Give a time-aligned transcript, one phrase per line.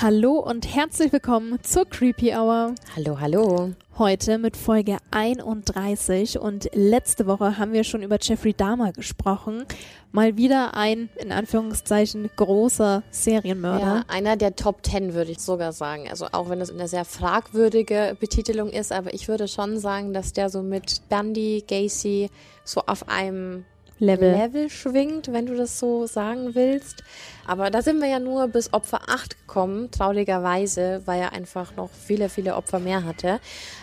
[0.00, 2.76] Hallo und herzlich willkommen zur Creepy Hour.
[2.94, 3.72] Hallo, hallo.
[3.98, 9.64] Heute mit Folge 31 und letzte Woche haben wir schon über Jeffrey Dahmer gesprochen.
[10.12, 13.84] Mal wieder ein, in Anführungszeichen, großer Serienmörder.
[13.84, 16.08] Ja, einer der Top Ten würde ich sogar sagen.
[16.08, 20.32] Also auch wenn das eine sehr fragwürdige Betitelung ist, aber ich würde schon sagen, dass
[20.32, 22.30] der so mit Bundy, Gacy
[22.62, 23.64] so auf einem
[23.98, 24.30] Level.
[24.32, 27.02] Level schwingt, wenn du das so sagen willst.
[27.46, 31.90] Aber da sind wir ja nur bis Opfer 8 gekommen, traurigerweise, weil er einfach noch
[31.90, 33.40] viele, viele Opfer mehr hatte.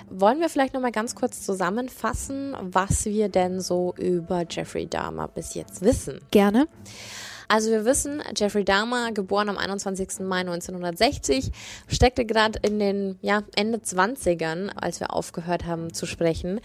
[0.09, 5.55] Wollen wir vielleicht nochmal ganz kurz zusammenfassen, was wir denn so über Jeffrey Dahmer bis
[5.55, 6.19] jetzt wissen?
[6.31, 6.67] Gerne.
[7.47, 10.19] Also wir wissen, Jeffrey Dahmer, geboren am 21.
[10.21, 11.51] Mai 1960,
[11.87, 16.59] steckte gerade in den ja, Ende 20ern, als wir aufgehört haben zu sprechen.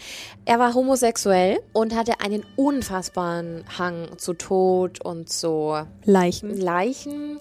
[0.44, 6.56] Er war homosexuell und hatte einen unfassbaren Hang zu Tod und zu Leichen.
[6.58, 7.38] Leichen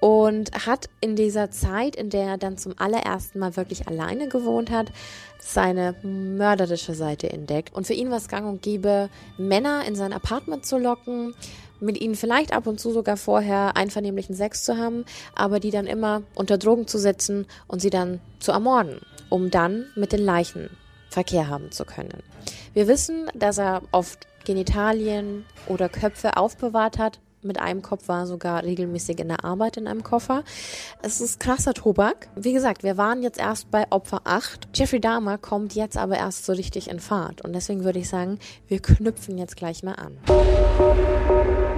[0.00, 4.70] und hat in dieser Zeit, in der er dann zum allerersten Mal wirklich alleine gewohnt
[4.70, 4.92] hat,
[5.40, 7.74] seine mörderische Seite entdeckt.
[7.74, 11.34] Und für ihn war es gang und gäbe, Männer in sein Apartment zu locken,
[11.80, 15.86] mit ihnen vielleicht ab und zu sogar vorher einvernehmlichen Sex zu haben, aber die dann
[15.86, 20.70] immer unter Drogen zu setzen und sie dann zu ermorden, um dann mit den Leichen
[21.08, 22.22] Verkehr haben zu können.
[22.74, 28.62] Wir wissen, dass er oft Genitalien oder Köpfe aufbewahrt hat, mit einem Kopf war sogar
[28.62, 30.44] regelmäßig in der Arbeit in einem Koffer.
[31.02, 32.28] Es ist krasser Tobak.
[32.34, 34.68] Wie gesagt, wir waren jetzt erst bei Opfer 8.
[34.74, 37.42] Jeffrey Dahmer kommt jetzt aber erst so richtig in Fahrt.
[37.42, 41.57] Und deswegen würde ich sagen, wir knüpfen jetzt gleich mal an.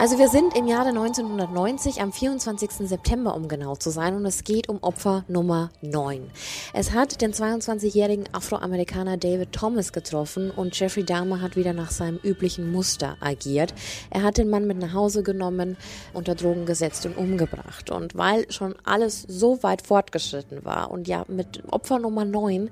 [0.00, 2.88] Also wir sind im Jahre 1990 am 24.
[2.88, 6.30] September, um genau zu sein, und es geht um Opfer Nummer 9.
[6.72, 12.18] Es hat den 22-jährigen Afroamerikaner David Thomas getroffen und Jeffrey Dahmer hat wieder nach seinem
[12.24, 13.74] üblichen Muster agiert.
[14.08, 15.76] Er hat den Mann mit nach Hause genommen,
[16.14, 17.90] unter Drogen gesetzt und umgebracht.
[17.90, 22.70] Und weil schon alles so weit fortgeschritten war und ja mit Opfer Nummer 9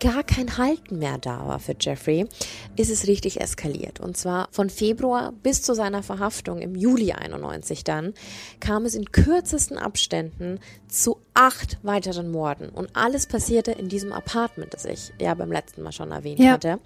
[0.00, 2.26] gar kein Halten mehr da war für Jeffrey,
[2.76, 4.00] ist es richtig eskaliert.
[4.00, 8.14] Und zwar von Februar bis zu seiner Verhaftung im Juli 91 dann,
[8.60, 12.68] kam es in kürzesten Abständen zu acht weiteren Morden.
[12.68, 16.52] Und alles passierte in diesem Apartment, das ich ja beim letzten Mal schon erwähnt Ja.
[16.52, 16.78] hatte.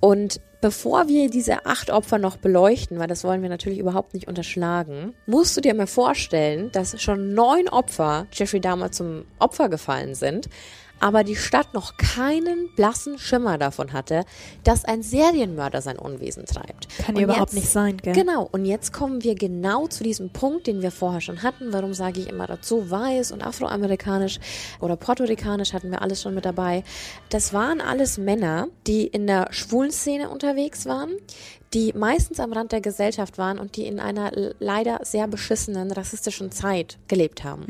[0.00, 4.28] Und bevor wir diese acht Opfer noch beleuchten, weil das wollen wir natürlich überhaupt nicht
[4.28, 10.14] unterschlagen, musst du dir mal vorstellen, dass schon neun Opfer Jeffrey Dahmer zum Opfer gefallen
[10.14, 10.48] sind,
[11.02, 14.24] aber die Stadt noch keinen blassen Schimmer davon hatte,
[14.62, 16.88] dass ein Serienmörder sein Unwesen treibt.
[16.98, 18.14] Kann ja überhaupt jetzt- nicht sein, gell?
[18.14, 21.72] Genau, und jetzt kommen wir genau zu diesem Punkt, den wir vorher schon hatten.
[21.72, 22.88] Warum sage ich immer dazu?
[22.90, 24.38] Weiß und afroamerikanisch
[24.80, 26.84] oder portorikanisch hatten wir alles schon mit dabei.
[27.30, 31.10] Das waren alles Männer, die in der schwulen Szene unterwegs waren,
[31.74, 36.52] die meistens am Rand der Gesellschaft waren und die in einer leider sehr beschissenen rassistischen
[36.52, 37.66] Zeit gelebt haben.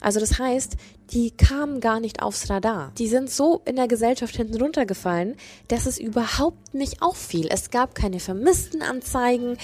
[0.00, 0.76] Also das heißt,
[1.10, 2.92] die kamen gar nicht aufs Radar.
[2.98, 5.36] Die sind so in der Gesellschaft hinten runtergefallen,
[5.68, 7.48] dass es überhaupt nicht auffiel.
[7.50, 9.58] Es gab keine Vermisstenanzeigen.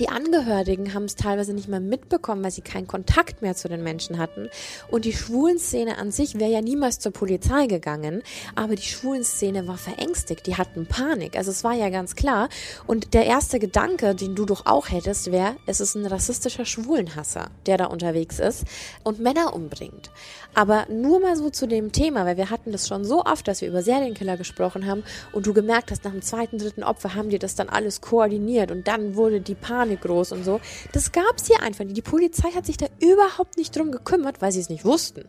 [0.00, 3.82] Die Angehörigen haben es teilweise nicht mehr mitbekommen, weil sie keinen Kontakt mehr zu den
[3.82, 4.48] Menschen hatten.
[4.90, 8.22] Und die Schwulenszene an sich wäre ja niemals zur Polizei gegangen,
[8.54, 11.36] aber die Schwulenszene war verängstigt, die hatten Panik.
[11.36, 12.48] Also es war ja ganz klar.
[12.86, 17.50] Und der erste Gedanke, den du doch auch hättest, wäre, es ist ein rassistischer Schwulenhasser,
[17.66, 18.64] der da unterwegs ist
[19.04, 20.10] und Männer umbringt.
[20.54, 23.60] Aber nur mal so zu dem Thema, weil wir hatten das schon so oft, dass
[23.60, 25.02] wir über Serienkiller gesprochen haben
[25.32, 28.70] und du gemerkt hast, nach dem zweiten, dritten Opfer haben die das dann alles koordiniert
[28.70, 30.60] und dann wurde die Panik groß und so.
[30.92, 31.96] Das gab's hier einfach nicht.
[31.96, 35.24] Die Polizei hat sich da überhaupt nicht drum gekümmert, weil sie es nicht wussten.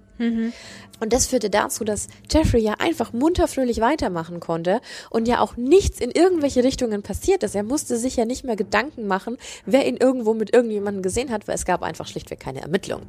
[1.00, 4.79] Und das führte dazu, dass Jeffrey ja einfach munter fröhlich weitermachen konnte
[5.09, 7.55] und ja auch nichts in irgendwelche Richtungen passiert ist.
[7.55, 11.47] Er musste sich ja nicht mehr Gedanken machen, wer ihn irgendwo mit irgendjemandem gesehen hat,
[11.47, 13.08] weil es gab einfach schlichtweg keine Ermittlungen.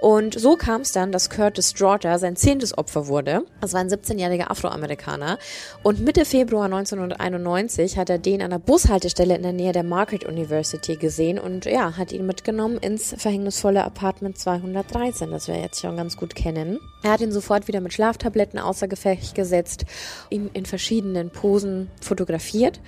[0.00, 3.44] Und so kam es dann, dass Curtis Straughter sein zehntes Opfer wurde.
[3.60, 5.38] Das war ein 17-jähriger Afroamerikaner.
[5.84, 10.24] Und Mitte Februar 1991 hat er den an der Bushaltestelle in der Nähe der Margaret
[10.24, 10.51] University
[10.98, 16.16] gesehen und ja, hat ihn mitgenommen ins verhängnisvolle Apartment 213, das wir jetzt schon ganz
[16.16, 16.78] gut kennen.
[17.02, 19.84] Er hat ihn sofort wieder mit Schlaftabletten außer Gefecht gesetzt,
[20.30, 22.80] ihn in verschiedenen Posen fotografiert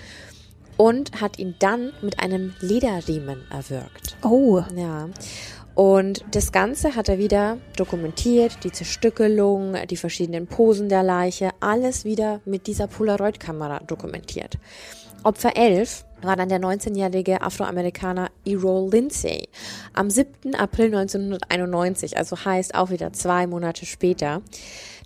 [0.77, 4.17] und hat ihn dann mit einem Lederriemen erwürgt.
[4.23, 5.09] Oh, Ja.
[5.75, 12.05] Und das Ganze hat er wieder dokumentiert, die Zerstückelung, die verschiedenen Posen der Leiche, alles
[12.05, 14.59] wieder mit dieser Polaroid-Kamera dokumentiert.
[15.25, 19.49] Opfer 11 war dann der 19-jährige Afroamerikaner Errol Lindsay
[19.93, 20.55] am 7.
[20.55, 24.43] April 1991, also heißt auch wieder zwei Monate später.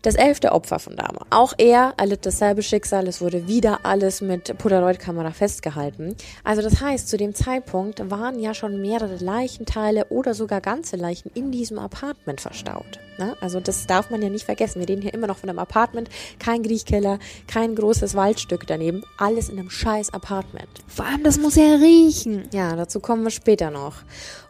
[0.03, 1.27] Das elfte Opfer von Dama.
[1.31, 3.09] Auch er erlitt dasselbe Schicksal.
[3.09, 6.15] Es wurde wieder alles mit Polaroid-Kamera festgehalten.
[6.45, 11.33] Also das heißt, zu dem Zeitpunkt waren ja schon mehrere Leichenteile oder sogar ganze Leichen
[11.35, 13.01] in diesem Apartment verstaut.
[13.19, 13.37] Ne?
[13.41, 14.79] Also das darf man ja nicht vergessen.
[14.79, 16.09] Wir reden hier immer noch von einem Apartment.
[16.39, 17.19] Kein Griechkeller,
[17.49, 19.03] kein großes Waldstück daneben.
[19.19, 20.69] Alles in einem scheiß Apartment.
[20.87, 22.49] Vor allem, das muss ja riechen.
[22.53, 23.97] Ja, dazu kommen wir später noch.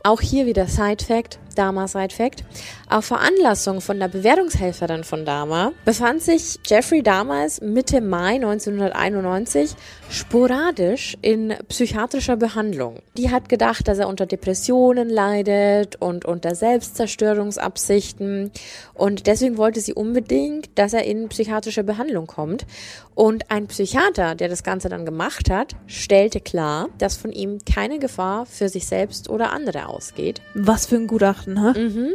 [0.05, 2.45] Auch hier wieder Side Fact, Dama Side Fact.
[2.89, 9.75] Auf Veranlassung von der Bewährungshelferin von Dama befand sich Jeffrey damals Mitte Mai 1991
[10.09, 13.01] sporadisch in psychiatrischer Behandlung.
[13.17, 18.53] Die hat gedacht, dass er unter Depressionen leidet und unter Selbstzerstörungsabsichten
[18.95, 22.67] und deswegen wollte sie unbedingt, dass er in psychiatrische Behandlung kommt.
[23.15, 27.99] Und ein Psychiater, der das Ganze dann gemacht hat, stellte klar, dass von ihm keine
[27.99, 30.41] Gefahr für sich selbst oder andere ausgeht.
[30.55, 31.73] Was für ein Gutachten, ha?
[31.79, 32.15] Mhm.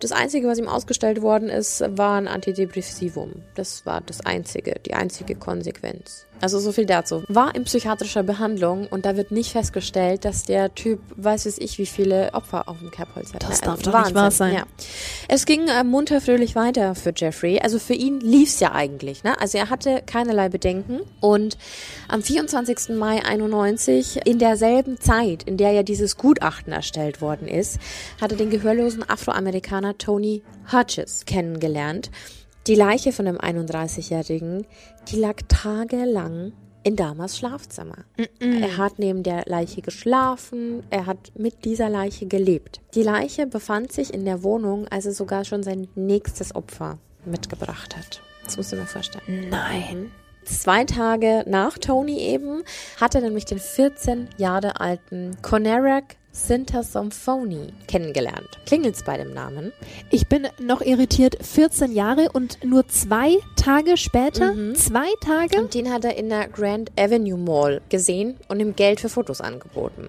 [0.00, 3.42] Das Einzige, was ihm ausgestellt worden ist, war ein Antidepressivum.
[3.56, 6.27] Das war das Einzige, die einzige Konsequenz.
[6.40, 7.24] Also so viel dazu.
[7.28, 11.78] War in psychiatrischer Behandlung und da wird nicht festgestellt, dass der Typ, weiß es ich,
[11.78, 13.42] wie viele Opfer auf dem Kerbholz hat.
[13.42, 14.54] Das darf also doch nicht wahr sein.
[14.54, 14.62] Ja.
[15.28, 17.60] Es ging äh, munter fröhlich weiter für Jeffrey.
[17.60, 19.24] Also für ihn lief's ja eigentlich.
[19.24, 19.40] Ne?
[19.40, 21.58] Also er hatte keinerlei Bedenken und
[22.08, 22.96] am 24.
[22.96, 27.78] Mai 91, in derselben Zeit, in der ja dieses Gutachten erstellt worden ist,
[28.20, 30.42] hatte den gehörlosen Afroamerikaner Tony
[30.72, 32.10] Hodges kennengelernt.
[32.68, 34.66] Die Leiche von dem 31-Jährigen,
[35.08, 38.04] die lag tagelang in Damas Schlafzimmer.
[38.38, 42.82] Er hat neben der Leiche geschlafen, er hat mit dieser Leiche gelebt.
[42.94, 47.96] Die Leiche befand sich in der Wohnung, als er sogar schon sein nächstes Opfer mitgebracht
[47.96, 48.20] hat.
[48.44, 49.48] Das musst du mal vorstellen.
[49.48, 50.10] Nein.
[50.44, 52.64] Zwei Tage nach Tony eben
[53.00, 55.40] hat er nämlich den 14 Jahre alten
[56.38, 58.58] Conarak Sintasomphony kennengelernt.
[58.66, 59.72] Klingelt's bei dem Namen?
[60.10, 61.36] Ich bin noch irritiert.
[61.40, 65.60] 14 Jahre und nur zwei Tage später, zwei Tage?
[65.60, 69.40] Und den hat er in der Grand Avenue Mall gesehen und ihm Geld für Fotos
[69.40, 70.08] angeboten.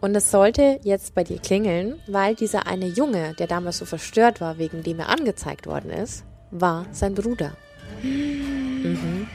[0.00, 4.40] Und es sollte jetzt bei dir klingeln, weil dieser eine Junge, der damals so verstört
[4.40, 7.52] war, wegen dem er angezeigt worden ist, war sein Bruder.
[8.02, 9.26] Mhm.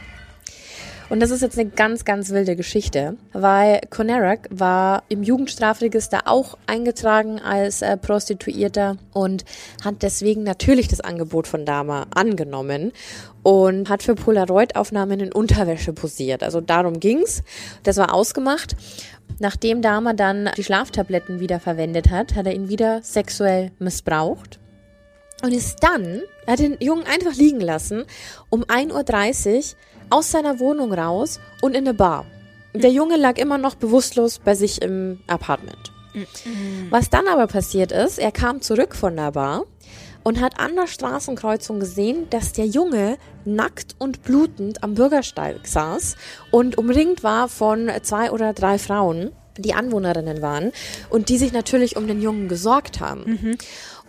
[1.14, 6.58] Und das ist jetzt eine ganz, ganz wilde Geschichte, weil Conarak war im Jugendstrafregister auch
[6.66, 9.44] eingetragen als äh, Prostituierter und
[9.84, 12.90] hat deswegen natürlich das Angebot von Dama angenommen
[13.44, 16.42] und hat für Polaroid-Aufnahmen in Unterwäsche posiert.
[16.42, 17.44] Also darum ging's.
[17.84, 18.74] Das war ausgemacht.
[19.38, 24.58] Nachdem Dama dann die Schlaftabletten wieder verwendet hat, hat er ihn wieder sexuell missbraucht
[25.44, 28.04] und ist dann, er hat den Jungen einfach liegen lassen,
[28.50, 29.62] um 1.30 Uhr
[30.10, 32.26] aus seiner Wohnung raus und in eine Bar.
[32.74, 35.92] Der Junge lag immer noch bewusstlos bei sich im Apartment.
[36.90, 39.64] Was dann aber passiert ist, er kam zurück von der Bar
[40.22, 46.16] und hat an der Straßenkreuzung gesehen, dass der Junge nackt und blutend am Bürgersteig saß
[46.50, 50.72] und umringt war von zwei oder drei Frauen, die Anwohnerinnen waren
[51.10, 53.56] und die sich natürlich um den Jungen gesorgt haben.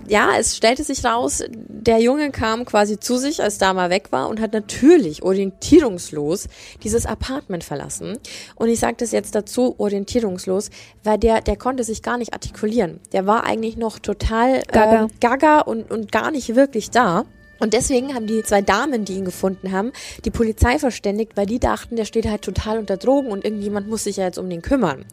[0.07, 4.29] Ja, es stellte sich raus, der Junge kam quasi zu sich, als Dama weg war
[4.29, 6.47] und hat natürlich orientierungslos
[6.83, 8.19] dieses Apartment verlassen.
[8.55, 10.69] Und ich sage das jetzt dazu, orientierungslos,
[11.03, 12.99] weil der, der konnte sich gar nicht artikulieren.
[13.13, 15.03] Der war eigentlich noch total Gaga.
[15.03, 17.25] Ähm, gaga und, und gar nicht wirklich da.
[17.59, 19.91] Und deswegen haben die zwei Damen, die ihn gefunden haben,
[20.23, 24.03] die Polizei verständigt, weil die dachten, der steht halt total unter Drogen und irgendjemand muss
[24.03, 25.05] sich ja jetzt um den kümmern.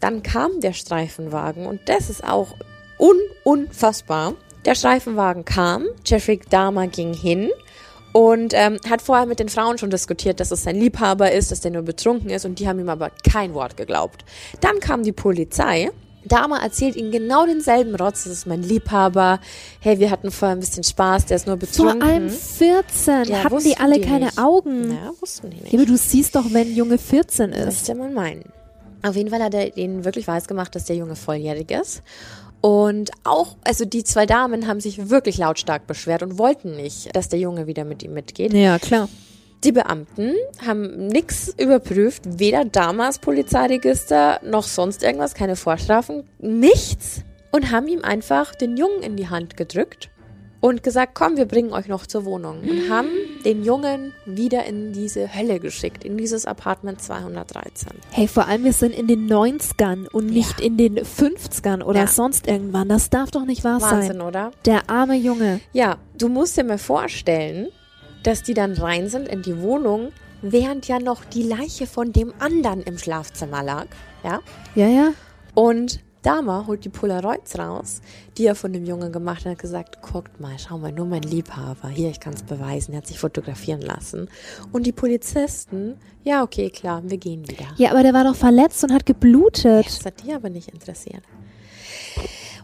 [0.00, 2.54] Dann kam der Streifenwagen und das ist auch
[2.98, 4.34] un unfassbar.
[4.64, 7.50] Der Streifenwagen kam, Jeffrey Dahmer ging hin
[8.12, 11.60] und ähm, hat vorher mit den Frauen schon diskutiert, dass es sein Liebhaber ist, dass
[11.60, 14.24] der nur betrunken ist und die haben ihm aber kein Wort geglaubt.
[14.60, 15.90] Dann kam die Polizei.
[16.26, 19.40] Dahmer erzählt ihnen genau denselben Rotz, das ist mein Liebhaber.
[19.80, 22.02] Hey, wir hatten vorher ein bisschen Spaß, der ist nur Vor betrunken.
[22.02, 23.24] allem 14.
[23.24, 24.38] Ja, Hatten die alle die keine nicht.
[24.38, 24.90] Augen?
[24.92, 25.72] Ja, wussten die nicht.
[25.74, 27.88] Ja, aber du siehst doch, wenn ein Junge 14 Das ist.
[27.90, 28.44] ist man meinen.
[29.02, 32.02] Auf jeden Fall hat er ihnen wirklich weiß gemacht, dass der Junge volljährig ist.
[32.64, 37.28] Und auch, also die zwei Damen haben sich wirklich lautstark beschwert und wollten nicht, dass
[37.28, 38.54] der Junge wieder mit ihm mitgeht.
[38.54, 39.10] Ja, klar.
[39.64, 40.32] Die Beamten
[40.66, 47.20] haben nichts überprüft, weder damals Polizeiregister noch sonst irgendwas, keine Vorstrafen, nichts.
[47.52, 50.08] Und haben ihm einfach den Jungen in die Hand gedrückt
[50.64, 52.60] und gesagt, komm, wir bringen euch noch zur Wohnung.
[52.60, 53.08] Und haben
[53.44, 57.90] den Jungen wieder in diese Hölle geschickt, in dieses Apartment 213.
[58.10, 60.66] Hey, vor allem wir sind in den 90ern und nicht Ja.
[60.66, 62.06] in den 50ern oder Ja.
[62.06, 62.88] sonst irgendwann.
[62.88, 64.20] Das darf doch nicht wahr Wahnsinn, sein.
[64.22, 64.52] oder?
[64.64, 65.60] Der arme Junge.
[65.74, 67.68] Ja, du musst dir mal vorstellen,
[68.22, 72.32] dass die dann rein sind in die Wohnung, während ja noch die Leiche von dem
[72.38, 73.88] anderen im Schlafzimmer lag.
[74.24, 74.40] Ja?
[74.74, 75.08] Ja, ja.
[75.52, 78.00] Und Dama holt die Polaroids raus,
[78.36, 81.06] die er von dem Jungen gemacht hat, und hat gesagt, guckt mal, schau mal, nur
[81.06, 84.28] mein Liebhaber, hier, ich kann es beweisen, er hat sich fotografieren lassen.
[84.72, 87.66] Und die Polizisten, ja, okay, klar, wir gehen wieder.
[87.76, 89.86] Ja, aber der war doch verletzt und hat geblutet.
[89.86, 91.22] Das hat die aber nicht interessiert.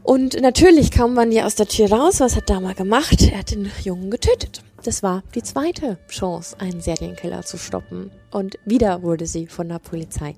[0.03, 2.21] Und natürlich kam man ja aus der Tür raus.
[2.21, 3.21] Was hat Dama gemacht?
[3.31, 4.63] Er hat den Jungen getötet.
[4.83, 8.11] Das war die zweite Chance, einen Serienkiller zu stoppen.
[8.31, 10.37] Und wieder wurde sie von der Polizei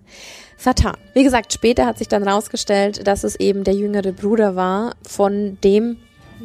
[0.56, 0.96] vertan.
[1.14, 5.58] Wie gesagt, später hat sich dann rausgestellt, dass es eben der jüngere Bruder war von
[5.62, 5.98] dem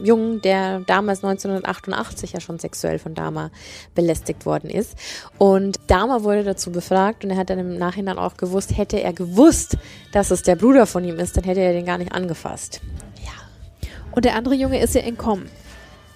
[0.03, 3.49] Jungen, der damals 1988 ja schon sexuell von Dama
[3.95, 4.95] belästigt worden ist.
[5.39, 9.13] Und Dama wurde dazu befragt und er hat dann im Nachhinein auch gewusst, hätte er
[9.13, 9.77] gewusst,
[10.11, 12.81] dass es der Bruder von ihm ist, dann hätte er den gar nicht angefasst.
[13.23, 13.89] Ja.
[14.11, 15.49] Und der andere Junge ist ja entkommen.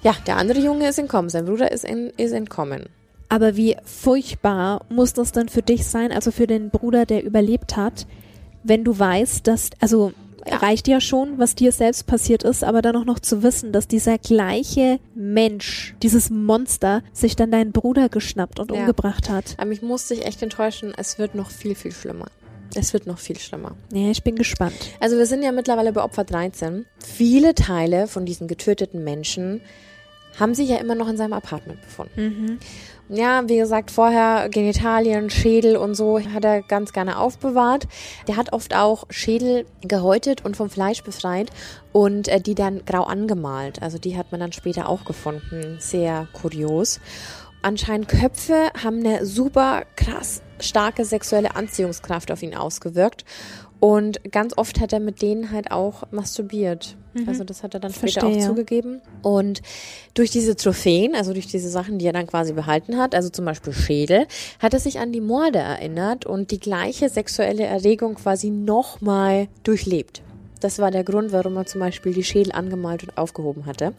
[0.03, 2.85] Ja, der andere Junge ist entkommen, sein Bruder ist, in, ist entkommen.
[3.29, 7.77] Aber wie furchtbar muss das dann für dich sein, also für den Bruder, der überlebt
[7.77, 8.05] hat,
[8.63, 10.11] wenn du weißt, dass, also
[10.45, 10.57] Ja.
[10.57, 13.87] reicht ja schon, was dir selbst passiert ist, aber dann auch noch zu wissen, dass
[13.87, 18.79] dieser gleiche Mensch, dieses Monster, sich dann deinen Bruder geschnappt und Ja.
[18.81, 19.53] umgebracht hat.
[19.57, 22.25] Aber mich musste ich echt enttäuschen, es wird noch viel, viel schlimmer.
[22.73, 23.75] Es wird noch viel schlimmer.
[23.93, 24.73] Ja, ich bin gespannt.
[24.99, 26.85] Also wir sind ja mittlerweile bei Opfer 13.
[27.05, 29.61] Viele Teile von diesen getöteten Menschen
[30.39, 32.59] haben sich ja immer noch in seinem Apartment befunden.
[33.13, 37.89] Ja, wie gesagt, vorher Genitalien, Schädel und so hat er ganz gerne aufbewahrt.
[38.29, 41.49] Der hat oft auch Schädel gehäutet und vom Fleisch befreit
[41.91, 43.81] und äh, die dann grau angemalt.
[43.81, 45.75] Also die hat man dann später auch gefunden.
[45.79, 47.01] Sehr kurios.
[47.61, 53.25] Anscheinend Köpfe haben eine super krass starke sexuelle Anziehungskraft auf ihn ausgewirkt.
[53.81, 56.95] Und ganz oft hat er mit denen halt auch masturbiert.
[57.27, 58.43] Also das hat er dann später Verstehe.
[58.43, 59.01] auch zugegeben.
[59.21, 59.61] Und
[60.13, 63.45] durch diese Trophäen, also durch diese Sachen, die er dann quasi behalten hat, also zum
[63.45, 64.27] Beispiel Schädel,
[64.59, 70.21] hat er sich an die Morde erinnert und die gleiche sexuelle Erregung quasi nochmal durchlebt.
[70.61, 73.93] Das war der Grund, warum er zum Beispiel die Schädel angemalt und aufgehoben hatte.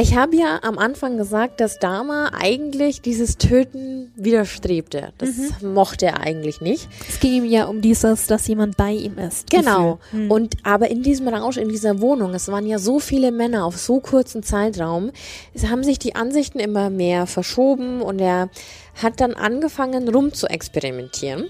[0.00, 5.12] Ich habe ja am Anfang gesagt, dass Dama eigentlich dieses Töten widerstrebte.
[5.18, 6.88] Das mochte er eigentlich nicht.
[7.08, 9.50] Es ging ihm ja um dieses, dass jemand bei ihm ist.
[9.50, 9.98] Genau.
[10.12, 10.30] Gefühl.
[10.30, 13.76] Und aber in diesem Rausch, in dieser Wohnung, es waren ja so viele Männer auf
[13.76, 15.10] so kurzen Zeitraum,
[15.52, 18.50] es haben sich die Ansichten immer mehr verschoben und er
[19.02, 21.46] hat dann angefangen rum zu experimentieren.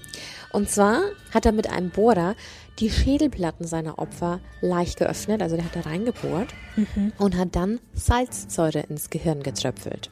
[0.51, 1.01] Und zwar
[1.31, 2.35] hat er mit einem Bohrer
[2.79, 6.53] die Schädelplatten seiner Opfer leicht geöffnet, also der hat da reingebohrt
[7.17, 10.09] und hat dann Salzsäure ins Gehirn getröpfelt.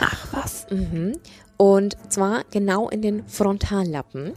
[0.00, 0.66] Ach was.
[0.70, 1.18] Mhm.
[1.56, 4.32] Und zwar genau in den Frontallappen,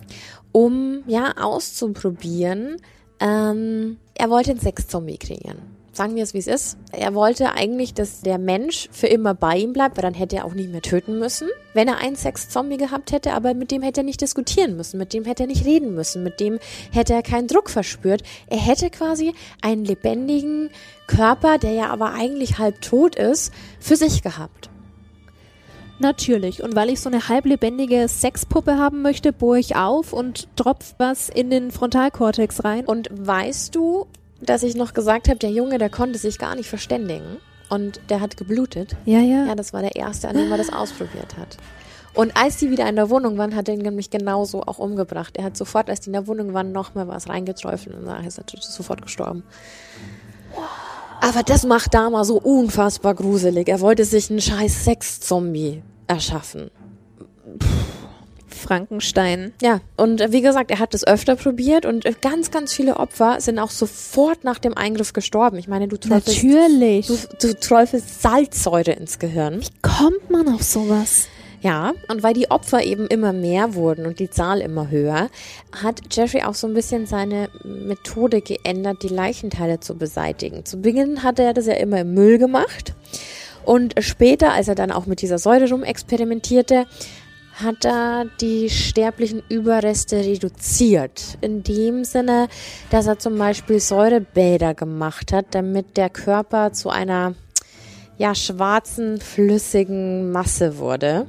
[0.51, 2.77] um ja auszuprobieren.
[3.19, 5.76] Ähm, er wollte einen Sexzombie kreieren.
[5.98, 6.77] Sagen wir es, wie es ist.
[6.92, 10.46] Er wollte eigentlich, dass der Mensch für immer bei ihm bleibt, weil dann hätte er
[10.46, 14.01] auch nicht mehr töten müssen, wenn er einen Sexzombie gehabt hätte, aber mit dem hätte
[14.01, 16.60] er nicht diskutieren müssen, mit dem hätte er nicht reden müssen, mit dem
[16.92, 18.22] hätte er keinen Druck verspürt.
[18.46, 20.70] Er hätte quasi einen lebendigen
[21.08, 24.70] Körper, der ja aber eigentlich halb tot ist, für sich gehabt.
[25.98, 26.62] Natürlich.
[26.62, 31.27] Und weil ich so eine halblebendige Sexpuppe haben möchte, bohre ich auf und tropf was
[31.27, 32.86] in den Frontalkortex rein.
[32.86, 34.06] Und weißt du,
[34.41, 37.38] dass ich noch gesagt habe, der Junge, der konnte sich gar nicht verständigen
[37.70, 38.96] und der hat geblutet?
[39.06, 39.46] ja, ja.
[39.46, 41.58] Ja, das war der erste, an dem er das ausprobiert hat.
[42.13, 45.38] Und als die wieder in der Wohnung waren, hat er ihn nämlich genauso auch umgebracht.
[45.38, 48.25] Er hat sofort, als die in der Wohnung waren, noch mal was reingeträufelt und dann
[48.25, 49.44] ist er sofort gestorben.
[51.22, 53.70] Aber das macht Dama so unfassbar gruselig.
[53.70, 56.72] Er wollte sich einen scheiß Sex-Zombie erschaffen.
[58.57, 59.53] Frankenstein.
[59.61, 62.97] Ja, und äh, wie gesagt, er hat es öfter probiert und äh, ganz, ganz viele
[62.97, 65.57] Opfer sind auch sofort nach dem Eingriff gestorben.
[65.57, 67.07] Ich meine, du träufelst, Natürlich.
[67.07, 69.61] du, du träufelst Salzsäure ins Gehirn.
[69.81, 71.27] Kommt man auf sowas?
[71.61, 75.29] Ja, und weil die Opfer eben immer mehr wurden und die Zahl immer höher,
[75.83, 80.65] hat Jeffrey auch so ein bisschen seine Methode geändert, die Leichenteile zu beseitigen.
[80.65, 82.93] Zu Beginn hat er das ja immer im Müll gemacht
[83.67, 86.85] und später, als er dann auch mit dieser Säure rumexperimentierte,
[87.61, 91.37] hat er die sterblichen Überreste reduziert.
[91.41, 92.47] In dem Sinne,
[92.89, 97.33] dass er zum Beispiel Säurebäder gemacht hat, damit der Körper zu einer
[98.17, 101.27] ja, schwarzen, flüssigen Masse wurde.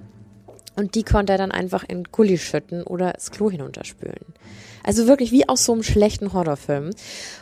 [0.76, 4.26] Und die konnte er dann einfach in Gully schütten oder das Klo hinunterspülen.
[4.84, 6.90] Also wirklich wie aus so einem schlechten Horrorfilm.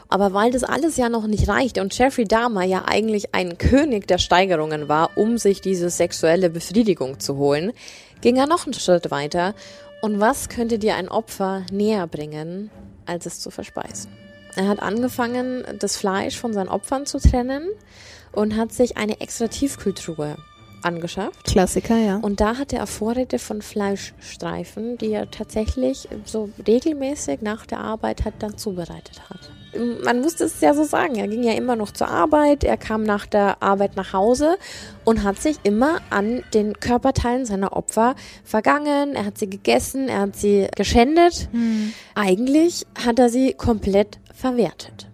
[0.09, 4.09] Aber weil das alles ja noch nicht reicht und Jeffrey Dahmer ja eigentlich ein König
[4.09, 7.73] der Steigerungen war, um sich diese sexuelle Befriedigung zu holen,
[8.21, 9.55] ging er noch einen Schritt weiter.
[10.03, 12.71] Und was könnte dir ein Opfer näher bringen,
[13.07, 14.11] als es zu verspeisen?
[14.55, 17.69] Er hat angefangen, das Fleisch von seinen Opfern zu trennen
[18.33, 20.37] und hat sich eine extra Tiefkühltruhe
[20.83, 21.45] angeschafft.
[21.45, 22.17] Klassiker, ja.
[22.17, 28.25] Und da hatte er Vorräte von Fleischstreifen, die er tatsächlich so regelmäßig nach der Arbeit
[28.25, 29.51] hat dann zubereitet hat.
[30.05, 33.03] Man musste es ja so sagen, er ging ja immer noch zur Arbeit, er kam
[33.03, 34.57] nach der Arbeit nach Hause
[35.05, 38.15] und hat sich immer an den Körperteilen seiner Opfer
[38.45, 41.49] vergangen, er hat sie gegessen, er hat sie geschändet.
[41.53, 41.93] Hm.
[42.15, 45.09] Eigentlich hat er sie komplett verwertet.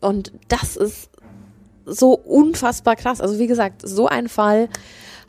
[0.00, 1.10] Und das ist
[1.86, 3.20] so unfassbar krass.
[3.20, 4.68] Also wie gesagt, so ein Fall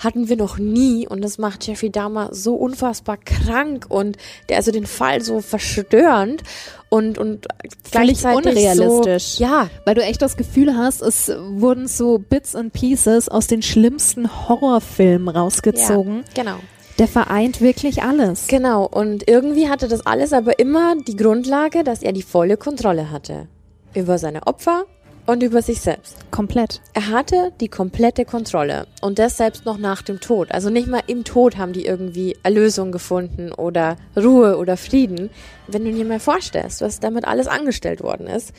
[0.02, 4.18] hatten wir noch nie und das macht Jeffrey Dahmer so unfassbar krank und
[4.50, 6.44] der also den Fall so verstörend
[6.90, 7.48] und und
[7.92, 9.36] gleichzeitig unrealistisch.
[9.36, 13.48] So, ja, Weil du echt das Gefühl hast, es wurden so Bits and Pieces aus
[13.48, 16.24] den schlimmsten Horrorfilmen rausgezogen.
[16.36, 16.58] ja, genau.
[17.00, 18.48] Der vereint wirklich alles.
[18.48, 23.10] Genau, und irgendwie hatte das alles aber immer die Grundlage, dass er die volle Kontrolle
[23.12, 23.48] hatte.
[23.94, 24.86] Über seine Opfer
[25.26, 26.18] und über sich selbst.
[26.32, 26.82] Komplett.
[26.94, 30.52] Er hatte die komplette Kontrolle und das selbst noch nach dem Tod.
[30.52, 35.30] Also nicht mal im Tod haben die irgendwie Erlösung gefunden oder Ruhe oder Frieden.
[35.68, 38.54] Wenn du dir mal vorstellst, was damit alles angestellt worden ist,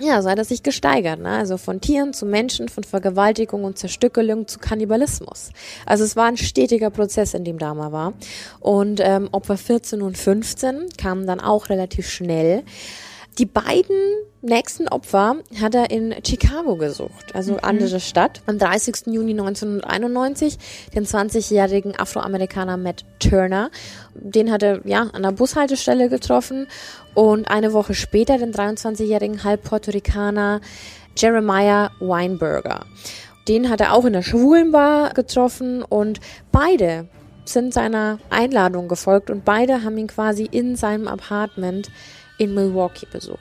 [0.00, 1.20] ja, so hat er sich gesteigert.
[1.20, 1.30] Ne?
[1.30, 5.50] Also von Tieren zu Menschen, von Vergewaltigung und Zerstückelung zu Kannibalismus.
[5.86, 8.14] Also es war ein stetiger Prozess, in dem Dama war.
[8.60, 12.64] Und ähm, Opfer 14 und 15 kamen dann auch relativ schnell.
[13.38, 13.96] Die beiden
[14.42, 18.42] nächsten Opfer hat er in Chicago gesucht, also andere Stadt.
[18.46, 19.06] Am 30.
[19.06, 20.58] Juni 1991
[20.92, 23.70] den 20-jährigen Afroamerikaner Matt Turner.
[24.14, 26.66] Den hat er ja an der Bushaltestelle getroffen
[27.14, 30.60] und eine Woche später den 23-jährigen Halb-Puerto-Ricaner
[31.16, 32.86] Jeremiah Weinberger.
[33.46, 36.18] Den hat er auch in der Schwulenbar getroffen und
[36.50, 37.06] beide
[37.44, 41.88] sind seiner Einladung gefolgt und beide haben ihn quasi in seinem Apartment
[42.38, 43.38] in Milwaukee besucht.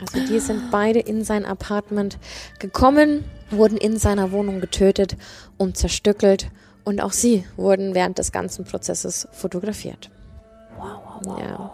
[0.00, 2.18] Also die sind beide in sein Apartment
[2.58, 5.16] gekommen, wurden in seiner Wohnung getötet
[5.58, 6.50] und zerstückelt
[6.84, 10.10] und auch sie wurden während des ganzen Prozesses fotografiert.
[10.78, 11.72] Wow, wow, Ja.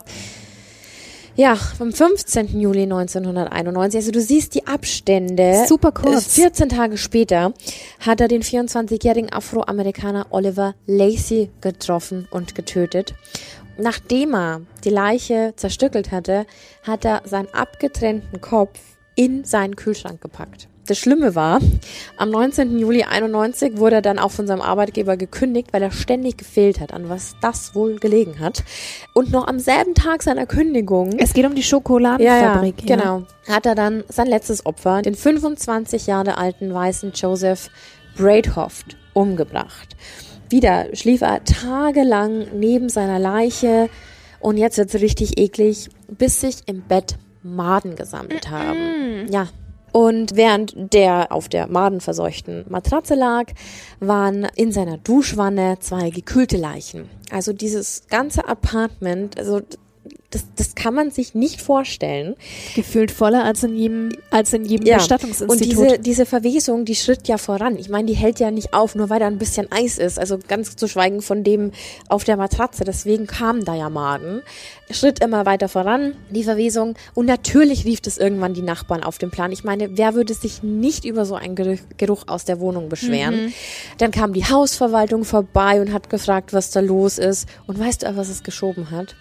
[1.39, 2.59] Ja, am 15.
[2.59, 5.67] Juli 1991, also du siehst die Abstände.
[5.69, 6.39] Super kurz.
[6.39, 7.53] Äh, 14 Tage später
[8.01, 13.15] hat er den 24-jährigen Afroamerikaner Oliver Lacey getroffen und getötet.
[13.79, 16.47] Nachdem er die Leiche zerstückelt hatte,
[16.83, 18.79] hat er seinen abgetrennten Kopf
[19.15, 20.69] in seinen Kühlschrank gepackt.
[20.87, 21.61] Das Schlimme war,
[22.17, 22.79] am 19.
[22.79, 26.93] Juli 91 wurde er dann auch von seinem Arbeitgeber gekündigt, weil er ständig gefehlt hat,
[26.93, 28.63] an was das wohl gelegen hat.
[29.13, 32.89] Und noch am selben Tag seiner Kündigung Es geht um die ja, Schokoladenfabrik.
[32.89, 33.23] ja, genau.
[33.49, 37.69] Hat er dann sein letztes Opfer, den 25 Jahre alten weißen Joseph
[38.17, 39.97] Braidhoft, umgebracht.
[40.49, 43.89] Wieder schlief er tagelang neben seiner Leiche
[44.41, 49.27] und jetzt wird's richtig eklig, bis sich im Bett Maden gesammelt haben.
[49.31, 49.49] Ja.
[49.93, 53.47] Und während der auf der madenverseuchten Matratze lag,
[53.99, 57.09] waren in seiner Duschwanne zwei gekühlte Leichen.
[57.31, 59.63] Also dieses ganze Apartment, also
[60.31, 62.35] das, das kann man sich nicht vorstellen.
[62.75, 65.79] Gefühlt voller als in jedem, als in jedem Ja, Bestattungsinstitut.
[65.79, 67.77] und diese, diese Verwesung, die schritt ja voran.
[67.79, 70.19] Ich meine, die hält ja nicht auf, nur weil da ein bisschen Eis ist.
[70.19, 71.71] Also ganz zu schweigen von dem
[72.09, 72.85] auf der Matratze.
[72.85, 74.43] Deswegen kamen da ja Maden.
[74.91, 76.95] Schritt immer weiter voran, die Verwesung.
[77.15, 79.53] Und natürlich rief es irgendwann die Nachbarn auf den Plan.
[79.53, 83.53] Ich meine, wer würde sich nicht über so einen Geruch, Geruch aus der Wohnung beschweren?
[83.99, 87.49] Dann kam die Hausverwaltung vorbei und hat gefragt, was da los ist.
[87.67, 89.15] Und weißt du, was es geschoben hat?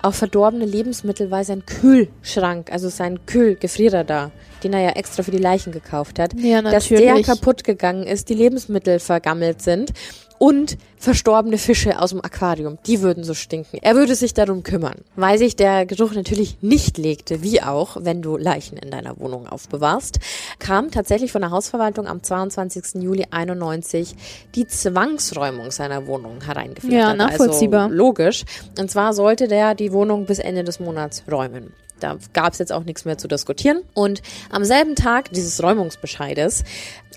[0.00, 4.30] Auf verdorbene Lebensmittel, weil sein Kühlschrank, also sein Kühlgefrierer da,
[4.62, 8.28] den er ja extra für die Leichen gekauft hat, Ja, dass der kaputt gegangen ist,
[8.28, 9.92] die Lebensmittel vergammelt sind
[10.38, 13.78] und verstorbene Fische aus dem Aquarium, die würden so stinken.
[13.82, 18.22] Er würde sich darum kümmern, weil sich der Geruch natürlich nicht legte, wie auch, wenn
[18.22, 20.18] du Leichen in deiner Wohnung aufbewahrst,
[20.58, 23.02] kam tatsächlich von der Hausverwaltung am 22.
[23.02, 24.14] Juli 91
[24.54, 26.92] die Zwangsräumung seiner Wohnung hereingeführt.
[26.92, 27.18] Ja, hat.
[27.18, 27.84] nachvollziehbar.
[27.84, 28.44] Also logisch.
[28.78, 31.72] Und zwar sollte der die Wohnung bis Ende des Monats räumen.
[32.00, 33.82] Da gab es jetzt auch nichts mehr zu diskutieren.
[33.94, 36.64] Und am selben Tag dieses Räumungsbescheides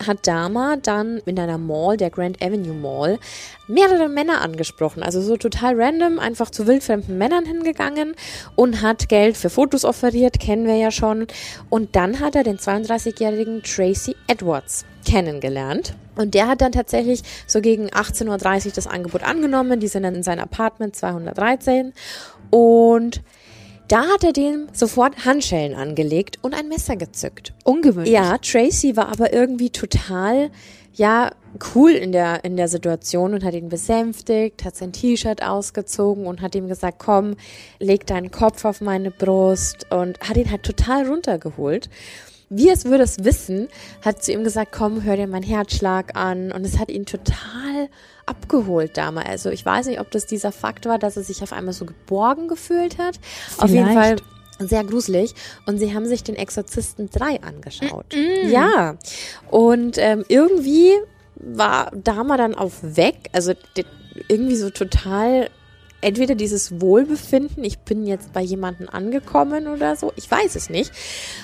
[0.05, 3.19] hat Dama dann in einer Mall, der Grand Avenue Mall,
[3.67, 5.03] mehrere Männer angesprochen.
[5.03, 8.15] Also so total random, einfach zu wildfremden Männern hingegangen
[8.55, 11.27] und hat Geld für Fotos offeriert, kennen wir ja schon.
[11.69, 15.95] Und dann hat er den 32-jährigen Tracy Edwards kennengelernt.
[16.15, 19.79] Und der hat dann tatsächlich so gegen 18.30 Uhr das Angebot angenommen.
[19.79, 21.93] Die sind dann in sein Apartment 213.
[22.49, 23.21] Und
[23.91, 27.51] Da hat er dem sofort Handschellen angelegt und ein Messer gezückt.
[27.65, 28.13] Ungewöhnlich.
[28.13, 30.49] Ja, Tracy war aber irgendwie total,
[30.93, 31.31] ja,
[31.75, 36.39] cool in der, in der Situation und hat ihn besänftigt, hat sein T-Shirt ausgezogen und
[36.39, 37.35] hat ihm gesagt, komm,
[37.79, 41.89] leg deinen Kopf auf meine Brust und hat ihn halt total runtergeholt.
[42.53, 43.69] Wie es würde es wissen,
[44.01, 47.87] hat zu ihm gesagt, komm, hör dir meinen Herzschlag an und es hat ihn total
[48.25, 49.29] abgeholt damals.
[49.29, 51.85] Also ich weiß nicht, ob das dieser Fakt war, dass er sich auf einmal so
[51.85, 53.19] geborgen gefühlt hat.
[53.47, 53.63] Vielleicht.
[53.63, 54.15] Auf jeden Fall
[54.59, 55.33] sehr gruselig.
[55.65, 58.13] Und sie haben sich den Exorzisten 3 angeschaut.
[58.13, 58.49] Mm -mm.
[58.49, 58.97] Ja.
[59.49, 60.91] Und ähm, irgendwie
[61.35, 63.29] war Dama dann auch weg.
[63.31, 63.53] Also
[64.27, 65.49] irgendwie so total
[66.01, 70.91] entweder dieses Wohlbefinden, ich bin jetzt bei jemandem angekommen oder so, ich weiß es nicht.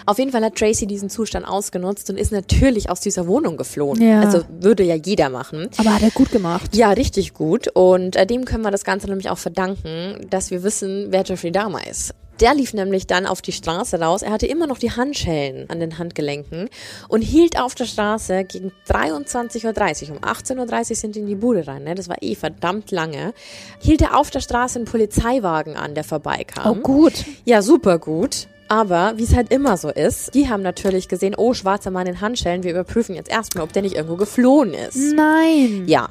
[0.05, 4.01] Auf jeden Fall hat Tracy diesen Zustand ausgenutzt und ist natürlich aus dieser Wohnung geflohen.
[4.01, 4.21] Ja.
[4.21, 5.69] Also würde ja jeder machen.
[5.77, 6.75] Aber hat er gut gemacht.
[6.75, 7.67] Ja, richtig gut.
[7.73, 11.51] Und äh, dem können wir das Ganze nämlich auch verdanken, dass wir wissen, wer Jeffrey
[11.51, 12.13] Dahmer ist.
[12.39, 14.21] Der lief nämlich dann auf die Straße raus.
[14.21, 16.69] Er hatte immer noch die Handschellen an den Handgelenken
[17.07, 20.17] und hielt auf der Straße gegen 23.30 Uhr.
[20.17, 21.83] Um 18.30 Uhr sind die in die Bude rein.
[21.83, 21.95] Ne?
[21.95, 23.33] Das war eh verdammt lange.
[23.79, 26.77] Hielt er auf der Straße einen Polizeiwagen an, der vorbeikam.
[26.77, 27.25] Oh, gut.
[27.45, 28.47] Ja, super gut.
[28.69, 32.19] Aber wie es halt immer so ist, die haben natürlich gesehen, oh, schwarzer Mann in
[32.19, 34.97] Handschellen, wir überprüfen jetzt erstmal, ob der nicht irgendwo geflohen ist.
[35.13, 35.85] Nein.
[35.87, 36.09] Ja,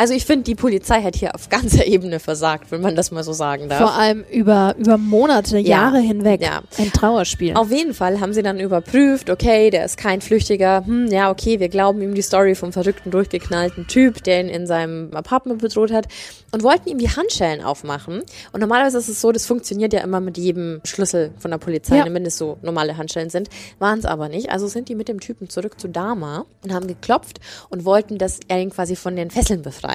[0.00, 3.22] also ich finde, die Polizei hat hier auf ganzer Ebene versagt, wenn man das mal
[3.22, 3.80] so sagen darf.
[3.80, 6.40] Vor allem über, über Monate, Jahre ja, hinweg.
[6.40, 6.62] Ja.
[6.78, 7.52] Ein Trauerspiel.
[7.54, 10.86] Auf jeden Fall haben sie dann überprüft, okay, der ist kein Flüchtiger.
[10.86, 14.66] Hm, ja, okay, wir glauben ihm die Story vom verrückten, durchgeknallten Typ, der ihn in
[14.66, 16.06] seinem Apartment bedroht hat
[16.50, 18.22] und wollten ihm die Handschellen aufmachen.
[18.52, 21.98] Und normalerweise ist es so, das funktioniert ja immer mit jedem Schlüssel von der Polizei,
[21.98, 22.06] ja.
[22.10, 23.50] wenn es so normale Handschellen sind.
[23.78, 24.50] Waren es aber nicht.
[24.50, 28.40] Also sind die mit dem Typen zurück zu Dama und haben geklopft und wollten, dass
[28.48, 29.89] er ihn quasi von den Fesseln befreit.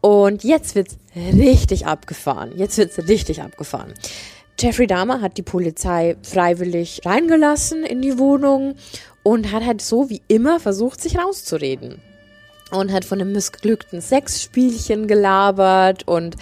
[0.00, 2.52] Und jetzt wird's richtig abgefahren.
[2.56, 3.94] Jetzt wird's richtig abgefahren.
[4.58, 8.74] Jeffrey Dahmer hat die Polizei freiwillig reingelassen in die Wohnung
[9.22, 12.00] und hat halt so wie immer versucht, sich rauszureden
[12.70, 16.36] und hat von einem missglückten Sexspielchen gelabert und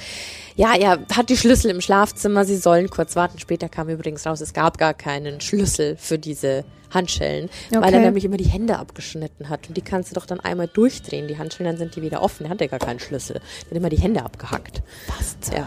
[0.56, 3.38] ja, er hat die Schlüssel im Schlafzimmer, sie sollen kurz warten.
[3.38, 7.80] Später kam übrigens raus, es gab gar keinen Schlüssel für diese Handschellen, okay.
[7.80, 9.68] weil er nämlich immer die Hände abgeschnitten hat.
[9.68, 12.46] Und die kannst du doch dann einmal durchdrehen, die Handschellen, dann sind die wieder offen.
[12.46, 13.36] Er hatte gar keinen Schlüssel.
[13.36, 14.82] Er hat immer die Hände abgehackt.
[15.06, 15.36] Was?
[15.52, 15.66] Ja.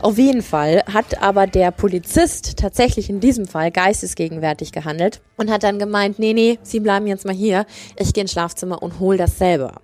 [0.00, 5.62] Auf jeden Fall hat aber der Polizist tatsächlich in diesem Fall geistesgegenwärtig gehandelt und hat
[5.62, 7.66] dann gemeint, nee, nee, Sie bleiben jetzt mal hier.
[7.96, 9.80] Ich gehe ins Schlafzimmer und hol das selber.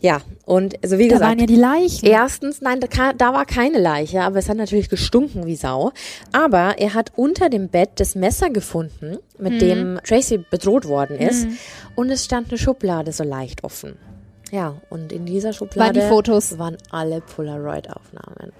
[0.00, 1.22] Ja, und also wie da gesagt.
[1.22, 2.06] Da waren ja die Leichen.
[2.06, 5.92] Erstens, nein, da, da, war keine Leiche, aber es hat natürlich gestunken wie Sau.
[6.32, 9.58] Aber er hat unter dem Bett das Messer gefunden, mit mhm.
[9.58, 11.46] dem Tracy bedroht worden ist.
[11.46, 11.58] Mhm.
[11.96, 13.96] Und es stand eine Schublade so leicht offen.
[14.50, 16.58] Ja, und in dieser Schublade waren, die Fotos?
[16.58, 18.52] waren alle Polaroid-Aufnahmen.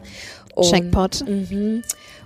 [0.61, 1.25] Checkpot.
[1.27, 1.83] Mhm.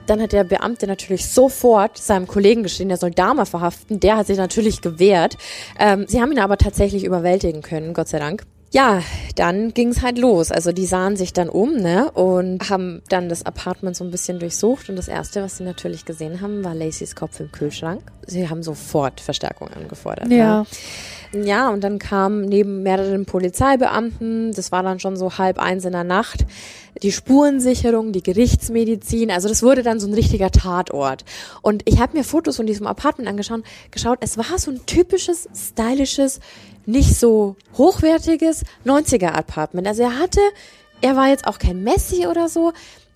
[0.07, 4.01] Dann hat der Beamte natürlich sofort seinem Kollegen geschrieben, der soll Dama verhaften.
[4.01, 5.37] Der hat sich natürlich gewehrt.
[5.79, 8.45] Ähm, sie haben ihn aber tatsächlich überwältigen können, Gott sei Dank.
[8.73, 9.03] Ja,
[9.37, 10.51] dann ging's halt los.
[10.51, 14.39] Also die sahen sich dann um, ne, und haben dann das Apartment so ein bisschen
[14.39, 14.89] durchsucht.
[14.89, 18.03] Und das erste, was sie natürlich gesehen haben, war Lacys Kopf im Kühlschrank.
[18.27, 20.31] Sie haben sofort Verstärkung angefordert.
[20.31, 20.37] Ja.
[20.37, 20.67] ja.
[21.35, 25.93] Ja, und dann kam neben mehreren Polizeibeamten, das war dann schon so halb eins in
[25.93, 26.45] der Nacht,
[27.03, 31.25] die Spurensicherung, die Gerichtsmedizin, also das wurde dann so ein richtiger Tatort.
[31.63, 35.49] Und ich habe mir Fotos von diesem Apartment angeschaut, geschaut, es war so ein typisches,
[35.57, 36.41] stylisches,
[36.87, 39.87] nicht so hochwertiges 90er Apartment.
[39.87, 40.41] Also er hatte,
[41.01, 42.73] er war jetzt auch kein Messi oder so,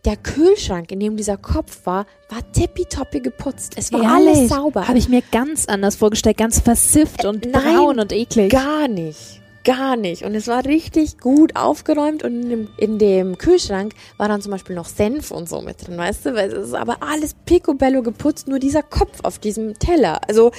[0.06, 3.74] der Kühlschrank, in dem dieser Kopf war, war tippitoppi geputzt.
[3.76, 4.36] Es war Ehrlich?
[4.36, 4.86] alles sauber.
[4.86, 8.52] Habe ich mir ganz anders vorgestellt, ganz versifft und äh, braun und eklig.
[8.52, 9.42] Gar nicht.
[9.64, 10.22] Gar nicht.
[10.22, 14.52] Und es war richtig gut aufgeräumt und in dem, in dem Kühlschrank war dann zum
[14.52, 16.34] Beispiel noch Senf und so mit drin, weißt du?
[16.34, 20.20] Weil es ist aber alles picobello geputzt, nur dieser Kopf auf diesem Teller.
[20.28, 20.52] Also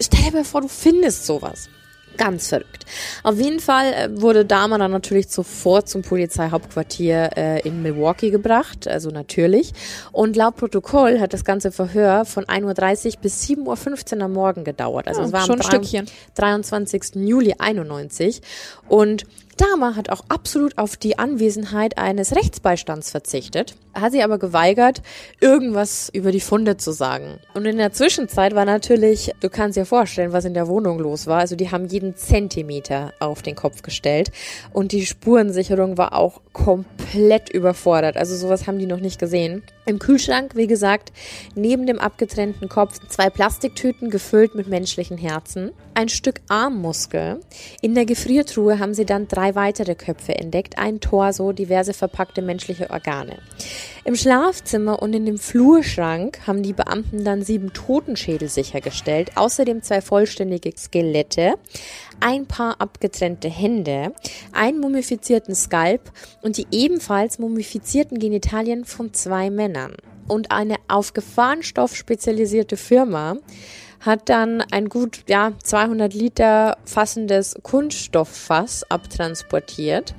[0.00, 1.68] stell dir mal vor, du findest sowas.
[2.18, 2.84] Ganz verrückt.
[3.22, 8.88] Auf jeden Fall äh, wurde Dahmer dann natürlich sofort zum Polizeihauptquartier äh, in Milwaukee gebracht,
[8.88, 9.72] also natürlich.
[10.10, 14.64] Und laut Protokoll hat das ganze Verhör von 1.30 Uhr bis 7.15 Uhr am Morgen
[14.64, 15.06] gedauert.
[15.06, 17.14] Also ja, es war am 23.
[17.14, 18.42] Juli 91.
[18.88, 19.24] Und
[19.58, 25.02] Dahmer hat auch absolut auf die Anwesenheit eines Rechtsbeistands verzichtet, hat sie aber geweigert,
[25.40, 27.40] irgendwas über die Funde zu sagen.
[27.54, 31.26] Und in der Zwischenzeit war natürlich, du kannst dir vorstellen, was in der Wohnung los
[31.26, 31.40] war.
[31.40, 34.30] Also die haben jeden Zentimeter auf den Kopf gestellt
[34.72, 38.16] und die Spurensicherung war auch komplett überfordert.
[38.16, 39.62] Also sowas haben die noch nicht gesehen.
[39.86, 41.12] Im Kühlschrank, wie gesagt,
[41.54, 47.40] neben dem abgetrennten Kopf zwei Plastiktüten gefüllt mit menschlichen Herzen, ein Stück Armmuskel.
[47.80, 52.42] In der Gefriertruhe haben sie dann drei drei weitere Köpfe entdeckt, ein Torso, diverse verpackte
[52.42, 53.38] menschliche Organe.
[54.04, 60.00] Im Schlafzimmer und in dem Flurschrank haben die Beamten dann sieben Totenschädel sichergestellt, außerdem zwei
[60.00, 61.54] vollständige Skelette,
[62.20, 64.12] ein paar abgetrennte Hände,
[64.52, 69.94] einen mumifizierten Skalp und die ebenfalls mumifizierten Genitalien von zwei Männern.
[70.26, 73.38] Und eine auf Gefahrenstoff spezialisierte Firma
[74.00, 80.14] hat dann ein gut ja, 200 Liter fassendes Kunststofffass abtransportiert,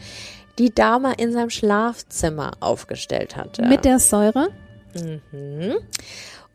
[0.57, 3.63] die Dama in seinem Schlafzimmer aufgestellt hatte.
[3.63, 4.49] Mit der Säure?
[4.93, 5.77] Mhm.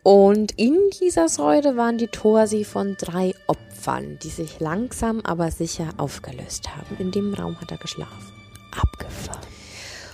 [0.03, 5.89] Und in dieser Säure waren die Torsi von drei Opfern, die sich langsam aber sicher
[5.97, 6.97] aufgelöst haben.
[6.99, 8.33] In dem Raum hat er geschlafen.
[8.79, 9.44] Abgefahren.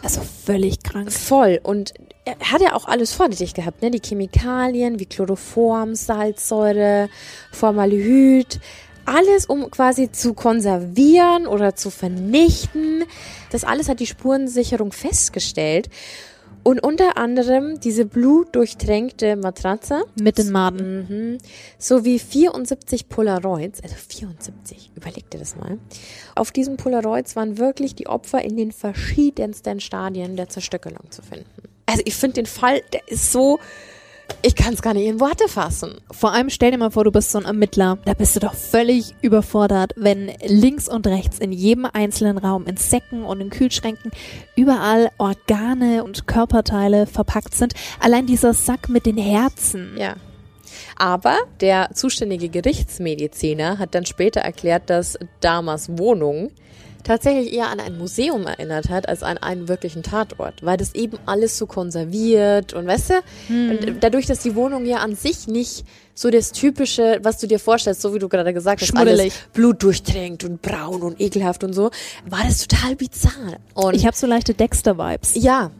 [0.02, 1.12] Also völlig krank.
[1.12, 1.60] Voll.
[1.62, 3.90] Und er hat ja auch alles vorrätig gehabt, ne?
[3.90, 7.08] Die Chemikalien wie Chloroform, Salzsäure,
[7.52, 8.60] Formaldehyd.
[9.04, 13.04] Alles, um quasi zu konservieren oder zu vernichten.
[13.50, 15.88] Das alles hat die Spurensicherung festgestellt.
[16.62, 20.04] Und unter anderem diese blutdurchtränkte Matratze.
[20.20, 21.06] Mit den Maden.
[21.08, 21.38] Mhm.
[21.78, 25.78] Sowie 74 Polaroids, also 74, überleg dir das mal.
[26.34, 31.46] Auf diesen Polaroids waren wirklich die Opfer in den verschiedensten Stadien der Zerstückelung zu finden.
[31.86, 33.58] Also ich finde den Fall, der ist so,
[34.42, 36.00] ich kann es gar nicht in Worte fassen.
[36.10, 37.98] Vor allem stell dir mal vor, du bist so ein Ermittler.
[38.04, 42.76] Da bist du doch völlig überfordert, wenn links und rechts in jedem einzelnen Raum, in
[42.76, 44.10] Säcken und in Kühlschränken,
[44.56, 47.74] überall Organe und Körperteile verpackt sind.
[48.00, 49.96] Allein dieser Sack mit den Herzen.
[49.98, 50.16] Ja.
[50.96, 56.50] Aber der zuständige Gerichtsmediziner hat dann später erklärt, dass Damas Wohnung
[57.04, 61.18] tatsächlich eher an ein Museum erinnert hat als an einen wirklichen Tatort, weil das eben
[61.26, 63.14] alles so konserviert und weißt du,
[63.48, 63.70] Hm.
[63.70, 65.84] und dadurch, dass die Wohnung ja an sich nicht
[66.14, 70.44] so das typische, was du dir vorstellst, so wie du gerade gesagt hast, alles blutdurchtränkt
[70.44, 71.90] und braun und ekelhaft und so,
[72.28, 73.56] war das total bizarr.
[73.74, 75.34] Und Ich habe so leichte Dexter-Vibes.
[75.36, 75.70] ja,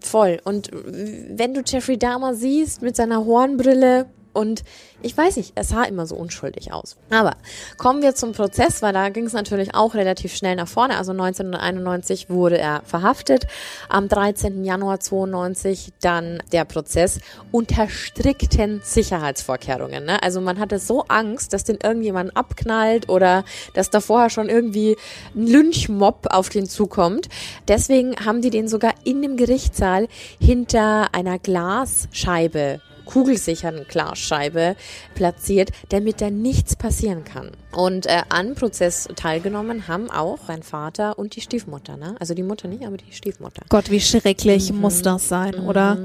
[0.00, 0.40] voll.
[0.44, 4.62] Und wenn du Jeffrey Dahmer siehst mit seiner Hornbrille und
[5.06, 6.96] ich weiß nicht, es sah immer so unschuldig aus.
[7.10, 7.36] Aber
[7.78, 10.98] kommen wir zum Prozess, weil da ging es natürlich auch relativ schnell nach vorne.
[10.98, 13.46] Also 1991 wurde er verhaftet.
[13.88, 14.64] Am 13.
[14.64, 17.20] Januar 92 dann der Prozess
[17.52, 20.04] unter strikten Sicherheitsvorkehrungen.
[20.04, 20.20] Ne?
[20.24, 24.96] Also man hatte so Angst, dass den irgendjemand abknallt oder dass da vorher schon irgendwie
[25.36, 27.28] ein Lynchmob auf den zukommt.
[27.68, 30.08] Deswegen haben die den sogar in dem Gerichtssaal
[30.40, 34.76] hinter einer Glasscheibe kugelsicherten Glasscheibe
[35.14, 37.52] platziert, damit da nichts passieren kann.
[37.72, 42.16] Und äh, an Prozess teilgenommen haben auch sein Vater und die Stiefmutter, ne?
[42.20, 43.62] Also die Mutter nicht, aber die Stiefmutter.
[43.70, 44.80] Gott, wie schrecklich Mhm.
[44.80, 45.98] muss das sein, oder?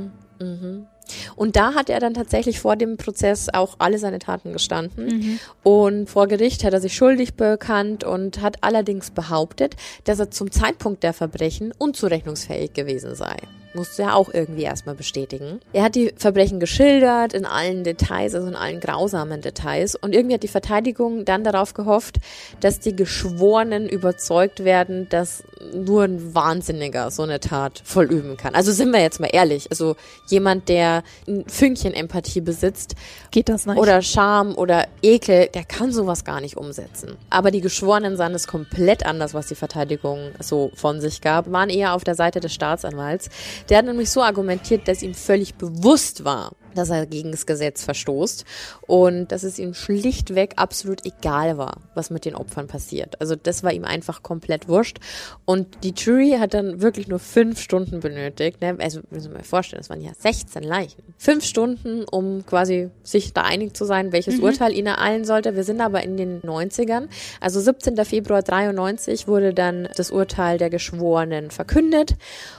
[1.35, 5.39] Und da hat er dann tatsächlich vor dem Prozess auch alle seine Taten gestanden.
[5.61, 10.51] Und vor Gericht hat er sich schuldig bekannt und hat allerdings behauptet, dass er zum
[10.51, 13.35] Zeitpunkt der Verbrechen unzurechnungsfähig gewesen sei.
[13.73, 15.59] Musste er auch irgendwie erstmal bestätigen.
[15.73, 19.95] Er hat die Verbrechen geschildert in allen Details, also in allen grausamen Details.
[19.95, 22.17] Und irgendwie hat die Verteidigung dann darauf gehofft,
[22.59, 28.55] dass die Geschworenen überzeugt werden, dass nur ein Wahnsinniger so eine Tat vollüben kann.
[28.55, 29.67] Also sind wir jetzt mal ehrlich.
[29.69, 29.95] Also
[30.27, 32.95] jemand, der ein Fünkchen Empathie besitzt
[33.31, 33.77] Geht das nicht?
[33.77, 37.17] oder Scham oder Ekel, der kann sowas gar nicht umsetzen.
[37.29, 41.69] Aber die Geschworenen sahen es komplett anders, was die Verteidigung so von sich gab, waren
[41.69, 43.29] eher auf der Seite des Staatsanwalts.
[43.69, 47.83] Der hat nämlich so argumentiert, dass ihm völlig bewusst war, dass er gegen das Gesetz
[47.83, 48.45] verstoßt
[48.87, 53.19] und dass es ihm schlichtweg absolut egal war, was mit den Opfern passiert.
[53.21, 54.99] Also das war ihm einfach komplett wurscht.
[55.45, 58.61] Und die Jury hat dann wirklich nur fünf Stunden benötigt.
[58.61, 58.77] Ne?
[58.79, 61.03] Also müssen wir mal vorstellen, das waren ja 16 Leichen.
[61.17, 65.55] Fünf Stunden, um quasi sich da einig zu sein, welches Urteil ihn ereilen sollte.
[65.55, 67.07] Wir sind aber in den 90ern.
[67.39, 67.95] Also 17.
[68.05, 72.15] Februar 93 wurde dann das Urteil der Geschworenen verkündet.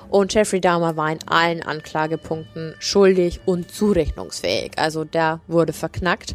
[0.09, 3.71] Und Jeffrey Dahmer war in allen Anklagepunkten schuldig und
[4.03, 4.73] zurechnungsfähig.
[4.77, 6.35] Also der wurde verknackt.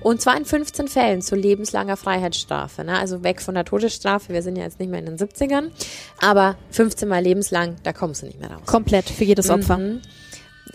[0.00, 2.84] Und zwar in 15 Fällen zu lebenslanger Freiheitsstrafe.
[2.84, 2.98] Ne?
[2.98, 4.32] Also weg von der Todesstrafe.
[4.32, 5.70] Wir sind ja jetzt nicht mehr in den 70ern.
[6.20, 8.66] Aber 15 Mal lebenslang, da kommst du nicht mehr raus.
[8.66, 9.78] Komplett für jedes Opfer.
[9.78, 10.00] Mhm.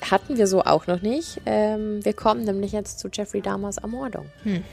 [0.09, 1.41] Hatten wir so auch noch nicht.
[1.45, 4.25] Ähm, wir kommen nämlich jetzt zu Jeffrey Dahmers Ermordung.
[4.43, 4.63] Mhm.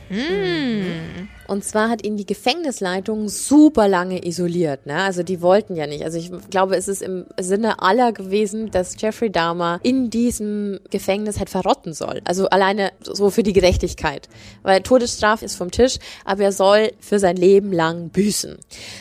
[1.47, 4.85] Und zwar hat ihn die Gefängnisleitung super lange isoliert.
[4.85, 4.95] Ne?
[4.95, 6.03] Also die wollten ja nicht.
[6.03, 11.39] Also ich glaube, es ist im Sinne aller gewesen, dass Jeffrey Dahmer in diesem Gefängnis
[11.39, 12.21] halt verrotten soll.
[12.23, 14.29] Also alleine so für die Gerechtigkeit.
[14.63, 18.57] Weil Todesstrafe ist vom Tisch, aber er soll für sein Leben lang büßen.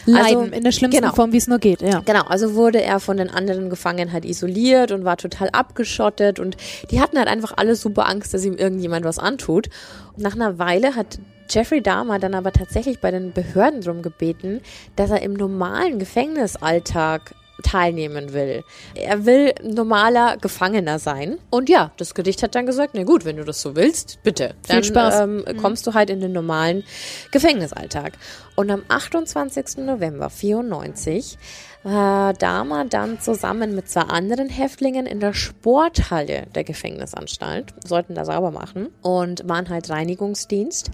[0.06, 1.14] Leiden Also, in der schlimmsten genau.
[1.14, 2.00] Form, wie es nur geht, ja.
[2.00, 6.56] Genau, also wurde er von den anderen Gefangenen halt isoliert und war total abgeschottet und
[6.90, 9.68] die hatten halt einfach alle super Angst, dass ihm irgendjemand was antut.
[10.16, 14.60] Und nach einer Weile hat Jeffrey Dahmer dann aber tatsächlich bei den Behörden drum gebeten,
[14.96, 18.64] dass er im normalen Gefängnisalltag teilnehmen will.
[18.94, 21.38] Er will normaler Gefangener sein.
[21.50, 24.54] Und ja, das Gericht hat dann gesagt, na gut, wenn du das so willst, bitte.
[24.66, 25.20] Dann Viel Spaß.
[25.20, 26.84] Ähm, kommst du halt in den normalen
[27.30, 28.12] Gefängnisalltag.
[28.56, 29.78] Und am 28.
[29.78, 31.38] November 94
[31.82, 38.24] war Dahmer dann zusammen mit zwei anderen Häftlingen in der Sporthalle der Gefängnisanstalt, sollten da
[38.24, 40.90] sauber machen und waren halt Reinigungsdienst.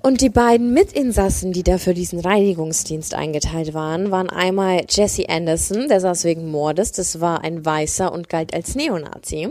[0.00, 5.88] Und die beiden Mitinsassen, die da für diesen Reinigungsdienst eingeteilt waren, waren einmal Jesse Anderson,
[5.88, 9.48] der saß wegen Mordes, das war ein Weißer und galt als Neonazi.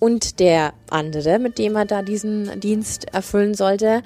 [0.00, 4.02] Und der andere, mit dem er da diesen Dienst erfüllen sollte,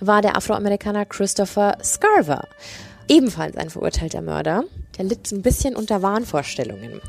[0.00, 2.46] war der Afroamerikaner Christopher Scarver.
[3.08, 4.64] Ebenfalls ein verurteilter Mörder.
[4.98, 7.00] Der litt ein bisschen unter Wahnvorstellungen.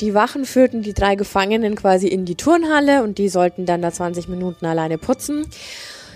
[0.00, 3.92] Die Wachen führten die drei Gefangenen quasi in die Turnhalle und die sollten dann da
[3.92, 5.46] 20 Minuten alleine putzen.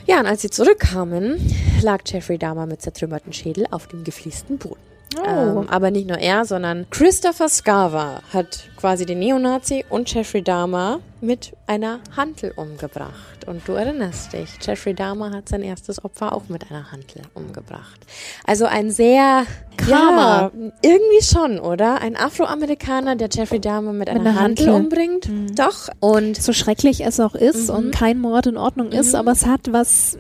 [0.07, 1.39] Ja, und als sie zurückkamen,
[1.83, 4.88] lag Jeffrey Dahmer mit zertrümmerten Schädel auf dem gefliesten Boden.
[5.17, 5.23] Oh.
[5.61, 11.01] Ähm, aber nicht nur er, sondern Christopher Scarver hat quasi den Neonazi und Jeffrey Dahmer
[11.21, 13.47] mit einer Hantel umgebracht.
[13.47, 17.99] Und du erinnerst dich, Jeffrey Dahmer hat sein erstes Opfer auch mit einer Hantel umgebracht.
[18.47, 19.45] Also ein sehr
[19.79, 20.53] Karma.
[20.55, 22.01] Ja, irgendwie schon, oder?
[22.03, 25.29] Ein Afroamerikaner, der Jeffrey Dahmer mit, einer, einer Hantel, umbringt.
[25.59, 25.89] Doch.
[26.01, 27.75] Und So schrecklich es auch ist Mhm.
[27.75, 30.19] und kein Mord in Ordnung ist, aber es hat was,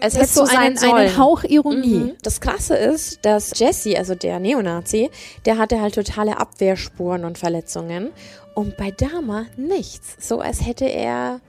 [0.00, 0.94] es hätte so einen, sollen.
[0.94, 1.98] einen Hauch Ironie.
[1.98, 2.12] Mhm.
[2.22, 5.10] Das Krasse ist, dass Jesse, also der Neonazi,
[5.44, 8.10] der hatte halt totale Abwehrspuren und Verletzungen.
[8.54, 10.16] Und bei Dahmer nichts.
[10.26, 11.40] So als hätte er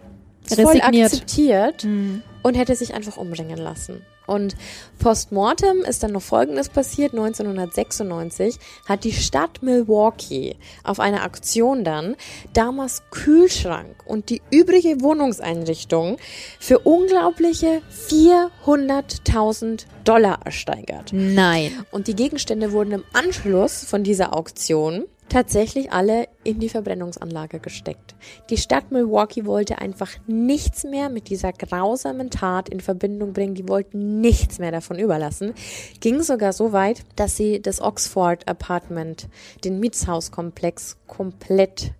[0.48, 2.22] voll akzeptiert Mhm.
[2.44, 4.06] und hätte sich einfach umbringen lassen.
[4.30, 4.56] Und
[5.00, 7.14] postmortem ist dann noch Folgendes passiert.
[7.14, 12.16] 1996 hat die Stadt Milwaukee auf einer Aktion dann
[12.54, 16.18] Damas Kühlschrank und die übrige Wohnungseinrichtung
[16.60, 21.10] für unglaubliche 400.000 Dollar ersteigert.
[21.12, 21.86] Nein.
[21.92, 28.16] Und die Gegenstände wurden im Anschluss von dieser Auktion tatsächlich alle in die Verbrennungsanlage gesteckt.
[28.50, 33.56] Die Stadt Milwaukee wollte einfach nichts mehr mit dieser grausamen Tat in Verbindung bringen.
[33.56, 35.54] Die wollten nichts mehr davon überlassen.
[36.00, 39.28] Ging sogar so weit, dass sie das Oxford Apartment,
[39.64, 41.92] den Mietshauskomplex, komplett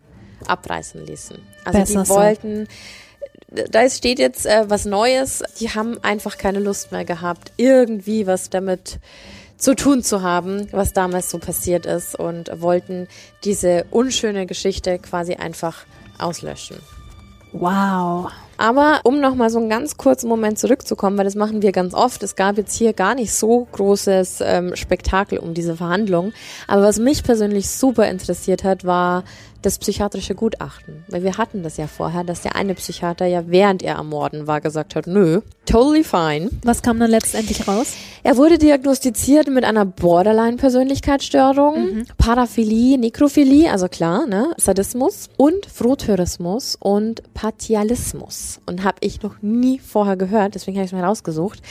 [0.46, 1.38] abreißen ließen.
[1.66, 2.68] Also Besser die wollten
[3.52, 5.44] da steht jetzt äh, was Neues.
[5.60, 9.00] Die haben einfach keine Lust mehr gehabt, irgendwie was damit
[9.60, 13.08] zu tun zu haben, was damals so passiert ist und wollten
[13.44, 15.86] diese unschöne Geschichte quasi einfach
[16.18, 16.78] auslöschen.
[17.52, 18.32] Wow.
[18.58, 22.22] Aber um nochmal so einen ganz kurzen Moment zurückzukommen, weil das machen wir ganz oft,
[22.24, 26.34] es gab jetzt hier gar nicht so großes ähm, Spektakel um diese Verhandlung.
[26.68, 29.24] Aber was mich persönlich super interessiert hat, war
[29.62, 31.04] das psychiatrische Gutachten.
[31.10, 34.48] Weil wir hatten das ja vorher, dass der eine Psychiater ja während er am Morden
[34.48, 36.50] war gesagt hat, nö, totally fine.
[36.64, 37.94] Was kam dann letztendlich raus?
[38.24, 47.22] Er wurde diagnostiziert mit einer Borderline-Persönlichkeitsstörung, Paraphilie, Nekrophilie, also klar, ne, Sadismus und Frotteurismus und
[47.34, 48.60] Partialismus.
[48.66, 51.62] Und habe ich noch nie vorher gehört, deswegen habe ich es mir rausgesucht.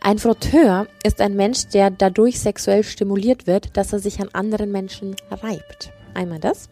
[0.00, 4.70] Ein Frotteur ist ein Mensch, der dadurch sexuell stimuliert wird, dass er sich an anderen
[4.70, 5.95] Menschen reibt.
[6.16, 6.68] Einmal das.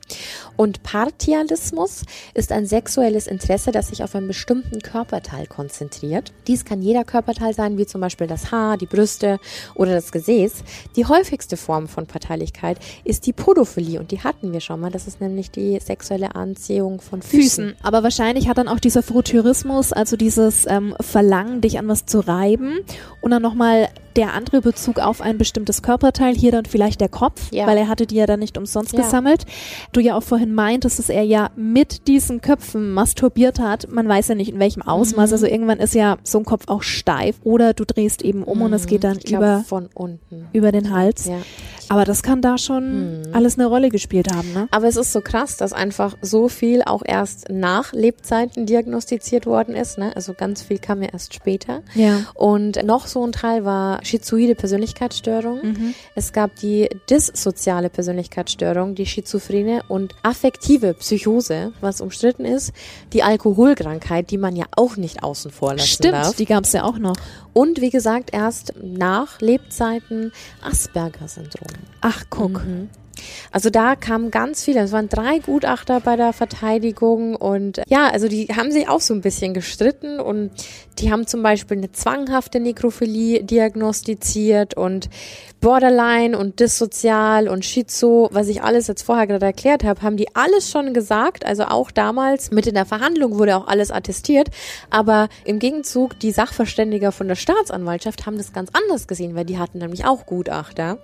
[0.57, 2.03] Und Partialismus
[2.35, 6.33] ist ein sexuelles Interesse, das sich auf einen bestimmten Körperteil konzentriert.
[6.47, 9.39] Dies kann jeder Körperteil sein, wie zum Beispiel das Haar, die Brüste
[9.75, 10.65] oder das Gesäß.
[10.97, 14.91] Die häufigste Form von Parteilichkeit ist die Podophilie und die hatten wir schon mal.
[14.91, 17.45] Das ist nämlich die sexuelle Anziehung von Füßen.
[17.45, 17.75] Füßen.
[17.83, 22.21] Aber wahrscheinlich hat dann auch dieser Froteurismus, also dieses ähm, Verlangen, dich an was zu
[22.21, 22.81] reiben
[23.21, 27.49] und dann nochmal der andere Bezug auf ein bestimmtes Körperteil, hier dann vielleicht der Kopf,
[27.53, 27.67] Ja.
[27.67, 29.01] weil er hatte die ja dann nicht umsonst Ja.
[29.03, 29.45] gesammelt.
[29.93, 33.89] Du ja auch vorhin meintest, dass er ja mit diesen Köpfen masturbiert hat.
[33.91, 35.35] Man weiß ja nicht in welchem Ausmaß, Mhm.
[35.35, 38.73] also irgendwann ist ja so ein Kopf auch steif oder du drehst eben um und
[38.73, 40.47] es geht dann glaub, über, von unten.
[40.53, 41.27] über den Hals.
[41.27, 41.39] Ja.
[41.89, 43.35] Aber das kann da schon Mhm.
[43.35, 44.69] alles eine Rolle gespielt haben, ne?
[44.71, 49.75] Aber es ist so krass, dass einfach so viel auch erst nach Lebzeiten diagnostiziert worden
[49.75, 49.99] ist.
[49.99, 50.13] Ne?
[50.17, 51.83] Also ganz viel kam ja erst später.
[51.95, 52.21] Ja.
[52.35, 55.59] Und noch so ein Teil war schizoide Persönlichkeitsstörung.
[55.63, 55.95] Mhm.
[56.15, 62.73] Es gab die dissoziale Persönlichkeitsstörung, die Schizophrene und affektive Psychose, was umstritten ist.
[63.13, 66.37] Die Alkoholkrankheit, die man ja auch nicht außen vor lassen Stimmt, darf.
[66.37, 67.17] die gab es ja auch noch.
[67.55, 71.69] Und wie gesagt, erst nach Lebzeiten Asperger-Syndrom.
[72.03, 72.65] Ach, guck.
[72.65, 72.91] Mhm.
[73.53, 78.29] Also da kamen ganz viele, es waren drei Gutachter bei der Verteidigung und ja, also
[78.29, 80.51] die haben sich auch so ein bisschen gestritten und
[80.99, 85.09] die haben zum Beispiel eine zwanghafte Nekrophilie diagnostiziert und
[85.65, 90.29] Borderline und dissozial und Schizo, was ich alles jetzt vorher gerade erklärt habe, haben die
[90.37, 91.47] alles schon gesagt.
[91.47, 94.51] Also auch damals mit in der Verhandlung wurde auch alles attestiert.
[94.91, 99.59] Aber im Gegenzug, die Sachverständiger von der Staatsanwaltschaft haben das ganz anders gesehen, weil die
[99.59, 100.99] hatten nämlich auch Gutachter.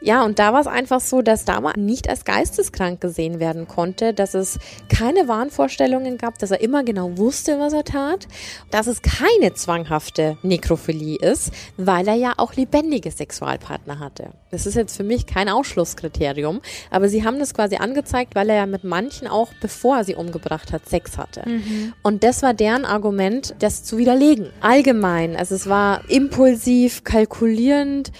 [0.00, 4.12] Ja, und da war es einfach so, dass damals nicht als geisteskrank gesehen werden konnte,
[4.12, 4.58] dass es
[4.88, 8.26] keine Wahnvorstellungen gab, dass er immer genau wusste, was er tat,
[8.72, 14.30] dass es keine zwanghafte Nekrophilie ist, weil er ja auch lebendige Sexualpartner hatte.
[14.50, 18.56] Das ist jetzt für mich kein Ausschlusskriterium, aber sie haben das quasi angezeigt, weil er
[18.56, 21.48] ja mit manchen auch, bevor er sie umgebracht hat, Sex hatte.
[21.48, 21.92] Mhm.
[22.02, 24.50] Und das war deren Argument, das zu widerlegen.
[24.60, 28.10] Allgemein, also es war impulsiv, kalkulierend,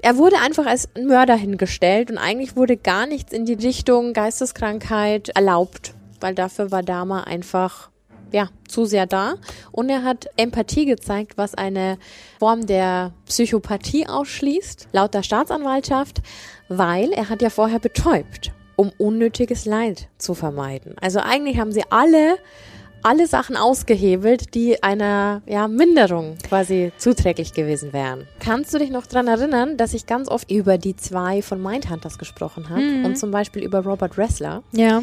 [0.00, 5.30] er wurde einfach als Mörder hingestellt und eigentlich wurde gar nichts in die Richtung Geisteskrankheit
[5.30, 7.90] erlaubt, weil dafür war Dama einfach
[8.32, 9.34] ja, zu sehr da.
[9.72, 11.98] Und er hat Empathie gezeigt, was eine
[12.38, 16.22] Form der Psychopathie ausschließt, laut der Staatsanwaltschaft,
[16.68, 20.96] weil er hat ja vorher betäubt, um unnötiges Leid zu vermeiden.
[21.00, 22.38] Also eigentlich haben sie alle
[23.02, 28.26] alle Sachen ausgehebelt, die einer ja, Minderung quasi zuträglich gewesen wären.
[28.40, 32.18] Kannst du dich noch dran erinnern, dass ich ganz oft über die zwei von Mindhunters
[32.18, 33.04] gesprochen habe mhm.
[33.04, 34.62] und zum Beispiel über Robert Ressler?
[34.72, 35.02] Ja.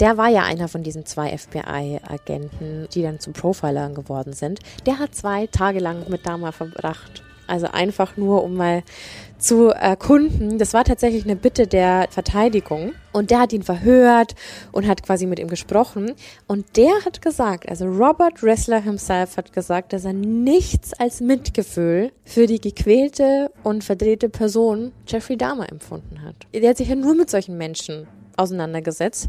[0.00, 4.60] Der war ja einer von diesen zwei FBI-Agenten, die dann zu Profilern geworden sind.
[4.86, 7.22] Der hat zwei Tage lang mit Dama verbracht.
[7.46, 8.82] Also einfach nur, um mal
[9.36, 10.58] zu erkunden.
[10.58, 12.92] Das war tatsächlich eine Bitte der Verteidigung.
[13.12, 14.34] Und der hat ihn verhört
[14.70, 16.12] und hat quasi mit ihm gesprochen.
[16.46, 22.12] Und der hat gesagt, also Robert Ressler himself hat gesagt, dass er nichts als Mitgefühl
[22.24, 26.36] für die gequälte und verdrehte Person Jeffrey Dahmer empfunden hat.
[26.54, 28.06] Der hat sich ja nur mit solchen Menschen
[28.42, 29.28] auseinandergesetzt.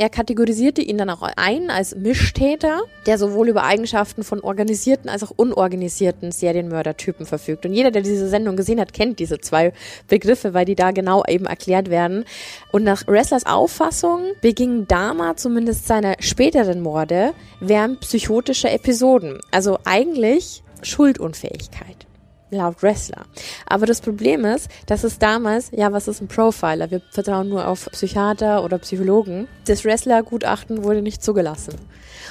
[0.00, 5.22] Er kategorisierte ihn dann auch ein als Mischtäter, der sowohl über Eigenschaften von organisierten als
[5.24, 7.66] auch unorganisierten Serienmördertypen verfügt.
[7.66, 9.72] Und jeder, der diese Sendung gesehen hat, kennt diese zwei
[10.06, 12.24] Begriffe, weil die da genau eben erklärt werden.
[12.70, 19.40] Und nach Wrestlers Auffassung beging Dama zumindest seine späteren Morde während psychotischer Episoden.
[19.50, 22.07] Also eigentlich Schuldunfähigkeit
[22.50, 23.26] laut Wrestler.
[23.66, 26.90] Aber das Problem ist, dass es damals, ja, was ist ein Profiler?
[26.90, 29.48] Wir vertrauen nur auf Psychiater oder Psychologen.
[29.66, 31.74] Das Wrestler-Gutachten wurde nicht zugelassen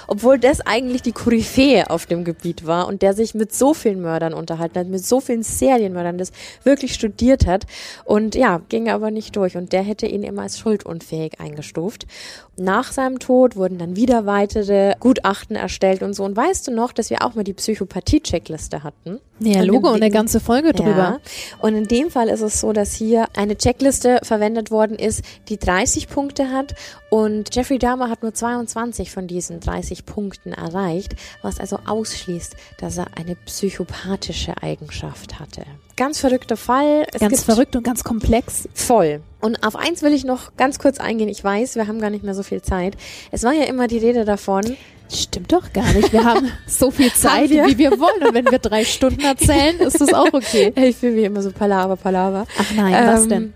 [0.08, 4.02] obwohl das eigentlich die Koryphäe auf dem Gebiet war und der sich mit so vielen
[4.02, 6.32] Mördern unterhalten hat, mit so vielen Serienmördern, das
[6.64, 7.66] wirklich studiert hat
[8.06, 12.08] und ja, ging aber nicht durch und der hätte ihn immer als schuldunfähig eingestuft.
[12.56, 16.24] Nach seinem Tod wurden dann wieder weitere Gutachten erstellt und so.
[16.24, 19.20] Und weißt du noch, dass wir auch mal die Psychopathie-Checkliste hatten?
[19.40, 20.98] Ja, Logo und eine ganze Folge drüber.
[20.98, 21.20] Ja.
[21.60, 25.58] Und in dem Fall ist es so, dass hier eine Checkliste verwendet worden ist, die
[25.58, 26.74] 30 Punkte hat
[27.10, 32.98] und Jeffrey Dahmer hat nur 22 von diesen 30 Punkten erreicht, was also ausschließt, dass
[32.98, 35.64] er eine psychopathische Eigenschaft hatte.
[35.96, 37.08] Ganz verrückter Fall.
[37.14, 38.68] Es ganz verrückt und ganz komplex.
[38.74, 39.22] Voll.
[39.40, 41.30] Und auf eins will ich noch ganz kurz eingehen.
[41.30, 42.96] Ich weiß, wir haben gar nicht mehr so viel Zeit.
[43.32, 44.78] Es war ja immer die Rede davon,
[45.12, 46.12] Stimmt doch gar nicht.
[46.12, 47.66] Wir haben so viel Zeit, wir?
[47.66, 48.28] wie wir wollen.
[48.28, 50.74] Und wenn wir drei Stunden erzählen, ist das auch okay.
[50.76, 52.46] Ich fühle mich immer so Palaver, Palaver.
[52.60, 53.54] Ach nein, ähm, was denn?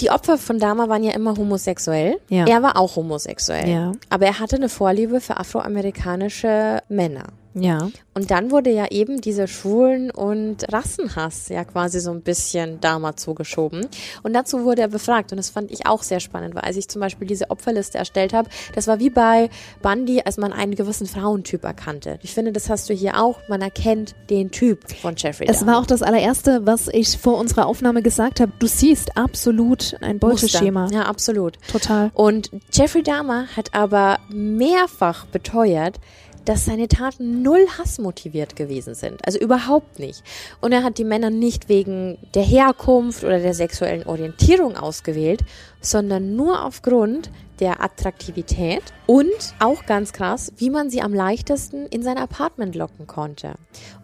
[0.00, 2.20] die Opfer von Dama waren ja immer homosexuell.
[2.28, 2.46] Ja.
[2.46, 3.68] Er war auch homosexuell.
[3.68, 3.92] Ja.
[4.10, 7.24] Aber er hatte eine Vorliebe für afroamerikanische Männer.
[7.58, 7.90] Ja.
[8.12, 13.22] Und dann wurde ja eben dieser Schwulen- und Rassenhass ja quasi so ein bisschen damals
[13.22, 13.86] zugeschoben.
[14.22, 15.32] Und dazu wurde er befragt.
[15.32, 18.34] Und das fand ich auch sehr spannend, weil als ich zum Beispiel diese Opferliste erstellt
[18.34, 19.48] habe, das war wie bei
[19.82, 22.18] Bundy, als man einen gewissen Frauentyp erkannte.
[22.22, 23.40] Ich finde, das hast du hier auch.
[23.48, 25.46] Man erkennt den Typ von Jeffrey.
[25.48, 28.52] Es war auch das allererste, was ich vor unserer Aufnahme gesagt habe.
[28.58, 30.88] Du siehst absolut ein Beuteschema.
[30.92, 31.58] Ja, absolut.
[31.72, 32.10] Total.
[32.12, 35.98] Und Jeffrey Dahmer hat aber mehrfach beteuert,
[36.46, 39.24] dass seine Taten null hassmotiviert gewesen sind.
[39.26, 40.22] Also überhaupt nicht.
[40.60, 45.44] Und er hat die Männer nicht wegen der Herkunft oder der sexuellen Orientierung ausgewählt,
[45.80, 47.30] sondern nur aufgrund
[47.60, 49.26] der Attraktivität und
[49.58, 53.54] auch ganz krass, wie man sie am leichtesten in sein Apartment locken konnte.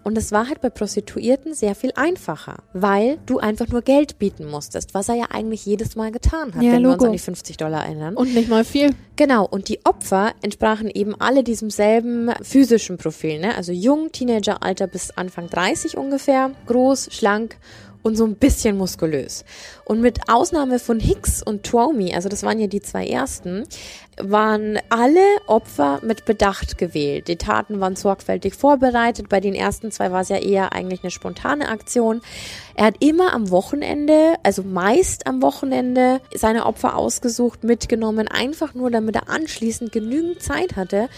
[0.05, 4.49] Und es war halt bei Prostituierten sehr viel einfacher, weil du einfach nur Geld bieten
[4.49, 6.95] musstest, was er ja eigentlich jedes Mal getan hat, ja, wenn Logo.
[6.95, 8.15] wir uns an die 50 Dollar erinnern.
[8.15, 8.95] Und nicht mal viel.
[9.17, 13.55] Genau, und die Opfer entsprachen eben alle diesem selben physischen Profil, ne?
[13.57, 17.57] also jung, Teenageralter bis Anfang 30 ungefähr, groß, schlank
[18.03, 19.45] und so ein bisschen muskulös.
[19.85, 23.65] Und mit Ausnahme von Hicks und Twomey, also das waren ja die zwei ersten,
[24.21, 27.29] waren alle Opfer mit Bedacht gewählt.
[27.29, 29.29] Die Taten waren sorgfältig vorbereitet.
[29.29, 32.21] Bei den ersten zwei war es ja eher eigentlich eine spontane Aktion.
[32.75, 38.91] Er hat immer am Wochenende, also meist am Wochenende, seine Opfer ausgesucht, mitgenommen, einfach nur
[38.91, 41.09] damit er anschließend genügend Zeit hatte,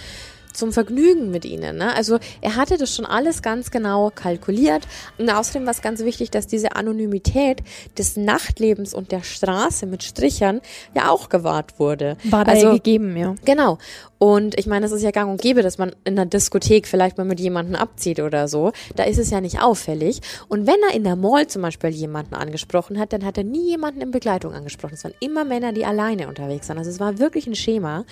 [0.54, 1.76] zum Vergnügen mit ihnen.
[1.76, 1.94] Ne?
[1.94, 4.86] Also er hatte das schon alles ganz genau kalkuliert.
[5.18, 7.62] Und außerdem war es ganz wichtig, dass diese Anonymität
[7.98, 10.60] des Nachtlebens und der Straße mit Strichern
[10.94, 12.16] ja auch gewahrt wurde.
[12.24, 13.34] War da also, ja gegeben, ja.
[13.44, 13.78] Genau.
[14.24, 17.18] Und ich meine, es ist ja gang und gäbe, dass man in einer Diskothek vielleicht
[17.18, 18.72] mal mit jemandem abzieht oder so.
[18.96, 20.22] Da ist es ja nicht auffällig.
[20.48, 23.68] Und wenn er in der Mall zum Beispiel jemanden angesprochen hat, dann hat er nie
[23.68, 24.94] jemanden in Begleitung angesprochen.
[24.94, 26.78] Es waren immer Männer, die alleine unterwegs waren.
[26.78, 28.06] Also es war wirklich ein Schema.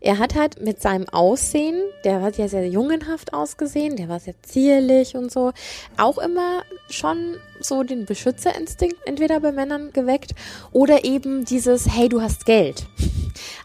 [0.00, 4.40] Er hat halt mit seinem Aussehen, der hat ja sehr jungenhaft ausgesehen, der war sehr
[4.40, 5.52] zierlich und so,
[5.98, 10.34] auch immer schon so den Beschützerinstinkt entweder bei Männern geweckt
[10.72, 12.86] oder eben dieses, hey, du hast Geld.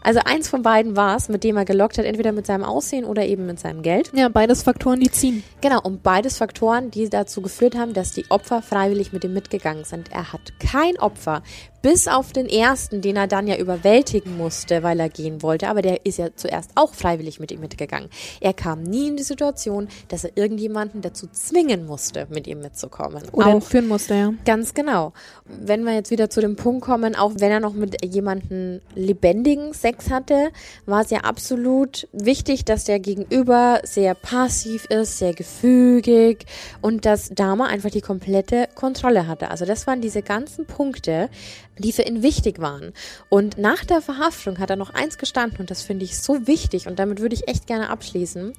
[0.02, 3.04] Also eins von beiden war es, mit dem er gelockt hat, entweder mit seinem Aussehen
[3.04, 4.10] oder eben mit seinem Geld.
[4.14, 5.42] Ja, beides Faktoren, die ziehen.
[5.60, 9.84] Genau, und beides Faktoren, die dazu geführt haben, dass die Opfer freiwillig mit ihm mitgegangen
[9.84, 10.12] sind.
[10.12, 11.42] Er hat kein Opfer,
[11.86, 15.82] bis auf den ersten, den er dann ja überwältigen musste, weil er gehen wollte, aber
[15.82, 18.08] der ist ja zuerst auch freiwillig mit ihm mitgegangen.
[18.40, 23.22] Er kam nie in die Situation, dass er irgendjemanden dazu zwingen musste, mit ihm mitzukommen.
[23.30, 24.34] Oder auch, entführen musste, ja.
[24.44, 25.12] Ganz genau.
[25.44, 29.72] Wenn wir jetzt wieder zu dem Punkt kommen, auch wenn er noch mit jemandem lebendigen
[29.72, 30.50] Sex hatte,
[30.86, 36.46] war es ja absolut wichtig, dass der Gegenüber sehr passiv ist, sehr gefügig
[36.80, 39.52] und dass Dama einfach die komplette Kontrolle hatte.
[39.52, 41.30] Also das waren diese ganzen Punkte,
[41.78, 42.92] die für ihn wichtig waren.
[43.28, 46.86] Und nach der Verhaftung hat er noch eins gestanden und das finde ich so wichtig
[46.86, 48.52] und damit würde ich echt gerne abschließen.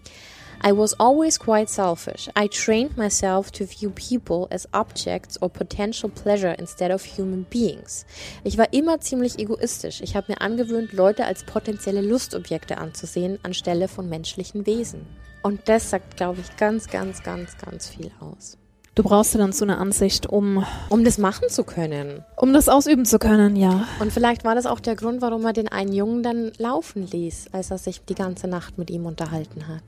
[0.63, 2.29] I was always quite selfish.
[2.35, 8.07] I trained myself to view people as objects or potential pleasure instead of human beings.
[8.43, 10.01] Ich war immer ziemlich egoistisch.
[10.01, 15.05] Ich habe mir angewöhnt, Leute als potenzielle Lustobjekte anzusehen, anstelle von menschlichen Wesen.
[15.43, 18.57] Und das sagt, glaube ich, ganz, ganz, ganz, ganz viel aus.
[18.97, 22.25] Du brauchst ja dann so eine Ansicht, um, Um das machen zu können.
[22.35, 23.87] um das ausüben zu können, ja.
[23.99, 27.49] Und vielleicht war das auch der Grund, warum er den einen Jungen dann laufen ließ,
[27.51, 29.83] als er sich die ganze Nacht mit ihm unterhalten hat.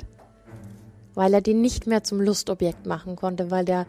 [1.16, 3.88] Weil er den nicht mehr zum Lustobjekt machen konnte, weil der,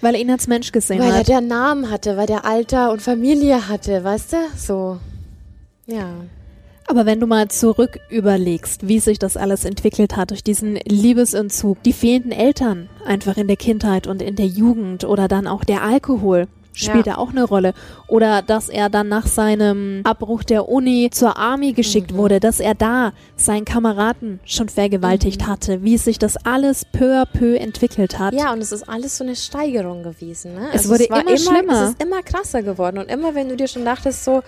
[0.00, 1.28] Weil er ihn als Mensch gesehen weil er hat.
[1.28, 4.36] der Namen hatte, weil der Alter und Familie hatte, weißt du?
[4.56, 4.98] So.
[5.86, 6.06] Ja.
[6.88, 11.82] Aber wenn du mal zurück überlegst, wie sich das alles entwickelt hat durch diesen Liebesentzug,
[11.82, 15.82] die fehlenden Eltern einfach in der Kindheit und in der Jugend oder dann auch der
[15.82, 17.14] Alkohol spielt Ja.
[17.14, 17.74] da auch eine Rolle.
[18.08, 22.74] Oder dass er dann nach seinem Abbruch der Uni zur Army geschickt wurde, dass er
[22.74, 28.32] da seinen Kameraden schon vergewaltigt hatte, wie sich das alles peu à peu entwickelt hat.
[28.32, 30.54] Ja, und es ist alles so eine Steigerung gewesen.
[30.54, 30.68] Ne?
[30.72, 31.82] Es wurde war immer schlimmer.
[31.84, 32.96] Es ist immer krasser geworden.
[32.98, 34.42] Und immer, wenn du dir schon dachtest, so,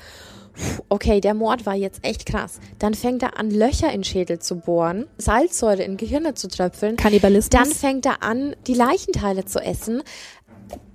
[0.88, 4.57] okay, der Mord war jetzt echt krass, dann fängt er an, Löcher in Schädel zu
[4.57, 6.96] bohren, Salzsäure in Gehirne zu tröpfeln.
[6.96, 7.50] Kannibalismus.
[7.50, 10.02] Dann fängt er an, die Leichenteile zu essen.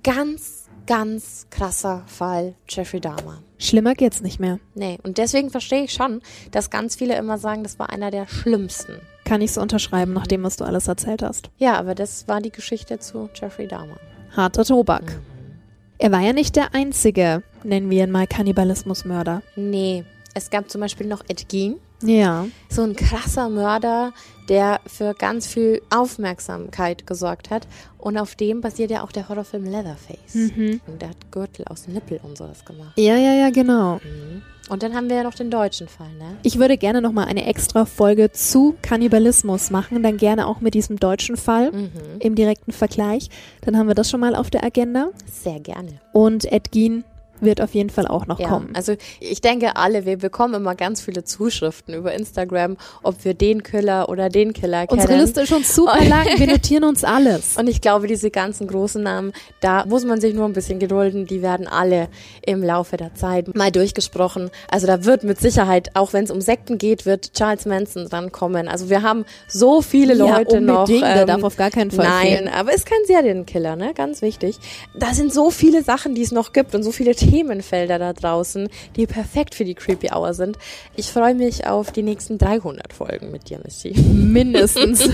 [0.02, 3.42] Ganz, ganz krasser Fall Jeffrey Dahmer.
[3.58, 4.58] Schlimmer geht's nicht mehr.
[4.74, 8.26] Nee, und deswegen verstehe ich schon, dass ganz viele immer sagen, das war einer der
[8.26, 8.94] schlimmsten.
[9.24, 11.50] Kann ich so unterschreiben, nachdem was du alles erzählt hast.
[11.58, 13.98] Ja, aber das war die Geschichte zu Jeffrey Dahmer.
[14.34, 15.20] Harter Tobak.
[15.98, 19.42] Er war ja nicht der einzige, nennen wir ihn mal Kannibalismusmörder.
[19.56, 20.04] Nee,
[20.34, 22.46] es gab zum Beispiel noch Ed Gein, Ja.
[22.68, 24.12] so ein krasser Mörder,
[24.48, 27.66] der für ganz viel Aufmerksamkeit gesorgt hat.
[27.98, 30.34] Und auf dem basiert ja auch der Horrorfilm Leatherface.
[30.34, 30.80] Mhm.
[30.86, 32.92] Und der hat Gürtel aus Nippel und sowas gemacht.
[32.96, 33.96] Ja, ja, ja, genau.
[33.96, 34.42] Mhm.
[34.70, 36.36] Und dann haben wir ja noch den deutschen Fall, ne?
[36.44, 40.96] Ich würde gerne nochmal eine extra Folge zu Kannibalismus machen, dann gerne auch mit diesem
[41.00, 41.90] deutschen Fall Mhm.
[42.20, 43.28] im direkten Vergleich.
[43.62, 45.08] Dann haben wir das schon mal auf der Agenda.
[45.26, 46.00] Sehr gerne.
[46.12, 47.02] Und Ed Gein
[47.40, 48.70] wird auf jeden Fall auch noch Ja, kommen.
[48.74, 53.62] also ich denke alle, wir bekommen immer ganz viele Zuschriften über Instagram, ob wir den
[53.62, 55.00] Killer oder den Killer kennen.
[55.00, 57.56] Unsere Liste ist schon super lang, wir notieren uns alles.
[57.56, 61.26] Und ich glaube, diese ganzen großen Namen, da muss man sich nur ein bisschen gedulden.
[61.26, 62.08] Die werden alle
[62.46, 64.50] im Laufe der Zeit mal durchgesprochen.
[64.70, 68.32] Also da wird mit Sicherheit, auch wenn es um Sekten geht, wird Charles Manson dran
[68.32, 68.68] kommen.
[68.68, 70.80] Also wir haben so viele Ja, Leute noch.
[70.80, 72.48] unbedingt, der darf auf gar keinen Fall Nein, fehlen.
[72.48, 73.92] aber ist kein Serienkiller, ne?
[73.94, 74.58] Ganz wichtig.
[74.98, 78.68] Da sind so viele Sachen, die es noch gibt und so viele Themenfelder da draußen,
[78.96, 80.58] die perfekt für die Creepy Hour sind.
[80.96, 83.90] Ich freue mich auf die nächsten 300 Folgen mit dir, Missy.
[84.12, 85.08] Mindestens.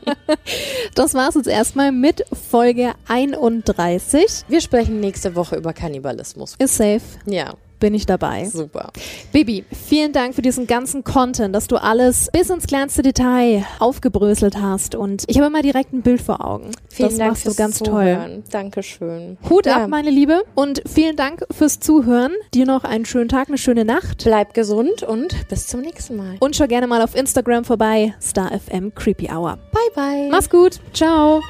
[0.94, 4.44] das war's jetzt erstmal mit Folge 31.
[4.48, 6.56] Wir sprechen nächste Woche über Kannibalismus.
[6.58, 8.44] Ist safe, Ja, bin ich dabei.
[8.44, 8.90] super.
[9.32, 14.56] Bibi, vielen Dank für diesen ganzen Content, dass du alles bis ins kleinste Detail aufgebröselt
[14.60, 16.70] hast und ich habe immer direkt ein Bild vor Augen.
[16.88, 17.86] Vielen das Dank machst du fürs ganz toll.
[17.86, 18.44] Zuhören.
[18.50, 19.38] Dankeschön.
[19.48, 19.84] Hut Ja.
[19.84, 22.32] ab, meine Liebe, und vielen Dank fürs Zuhören.
[22.54, 24.22] Dir noch einen schönen Tag, eine schöne Nacht.
[24.24, 26.36] Bleib gesund und bis zum nächsten Mal.
[26.40, 29.58] Und schau gerne mal auf Instagram vorbei, StarFM Creepy Hour.
[29.72, 30.28] Bye bye.
[30.30, 30.80] Mach's gut.
[30.92, 31.40] Ciao.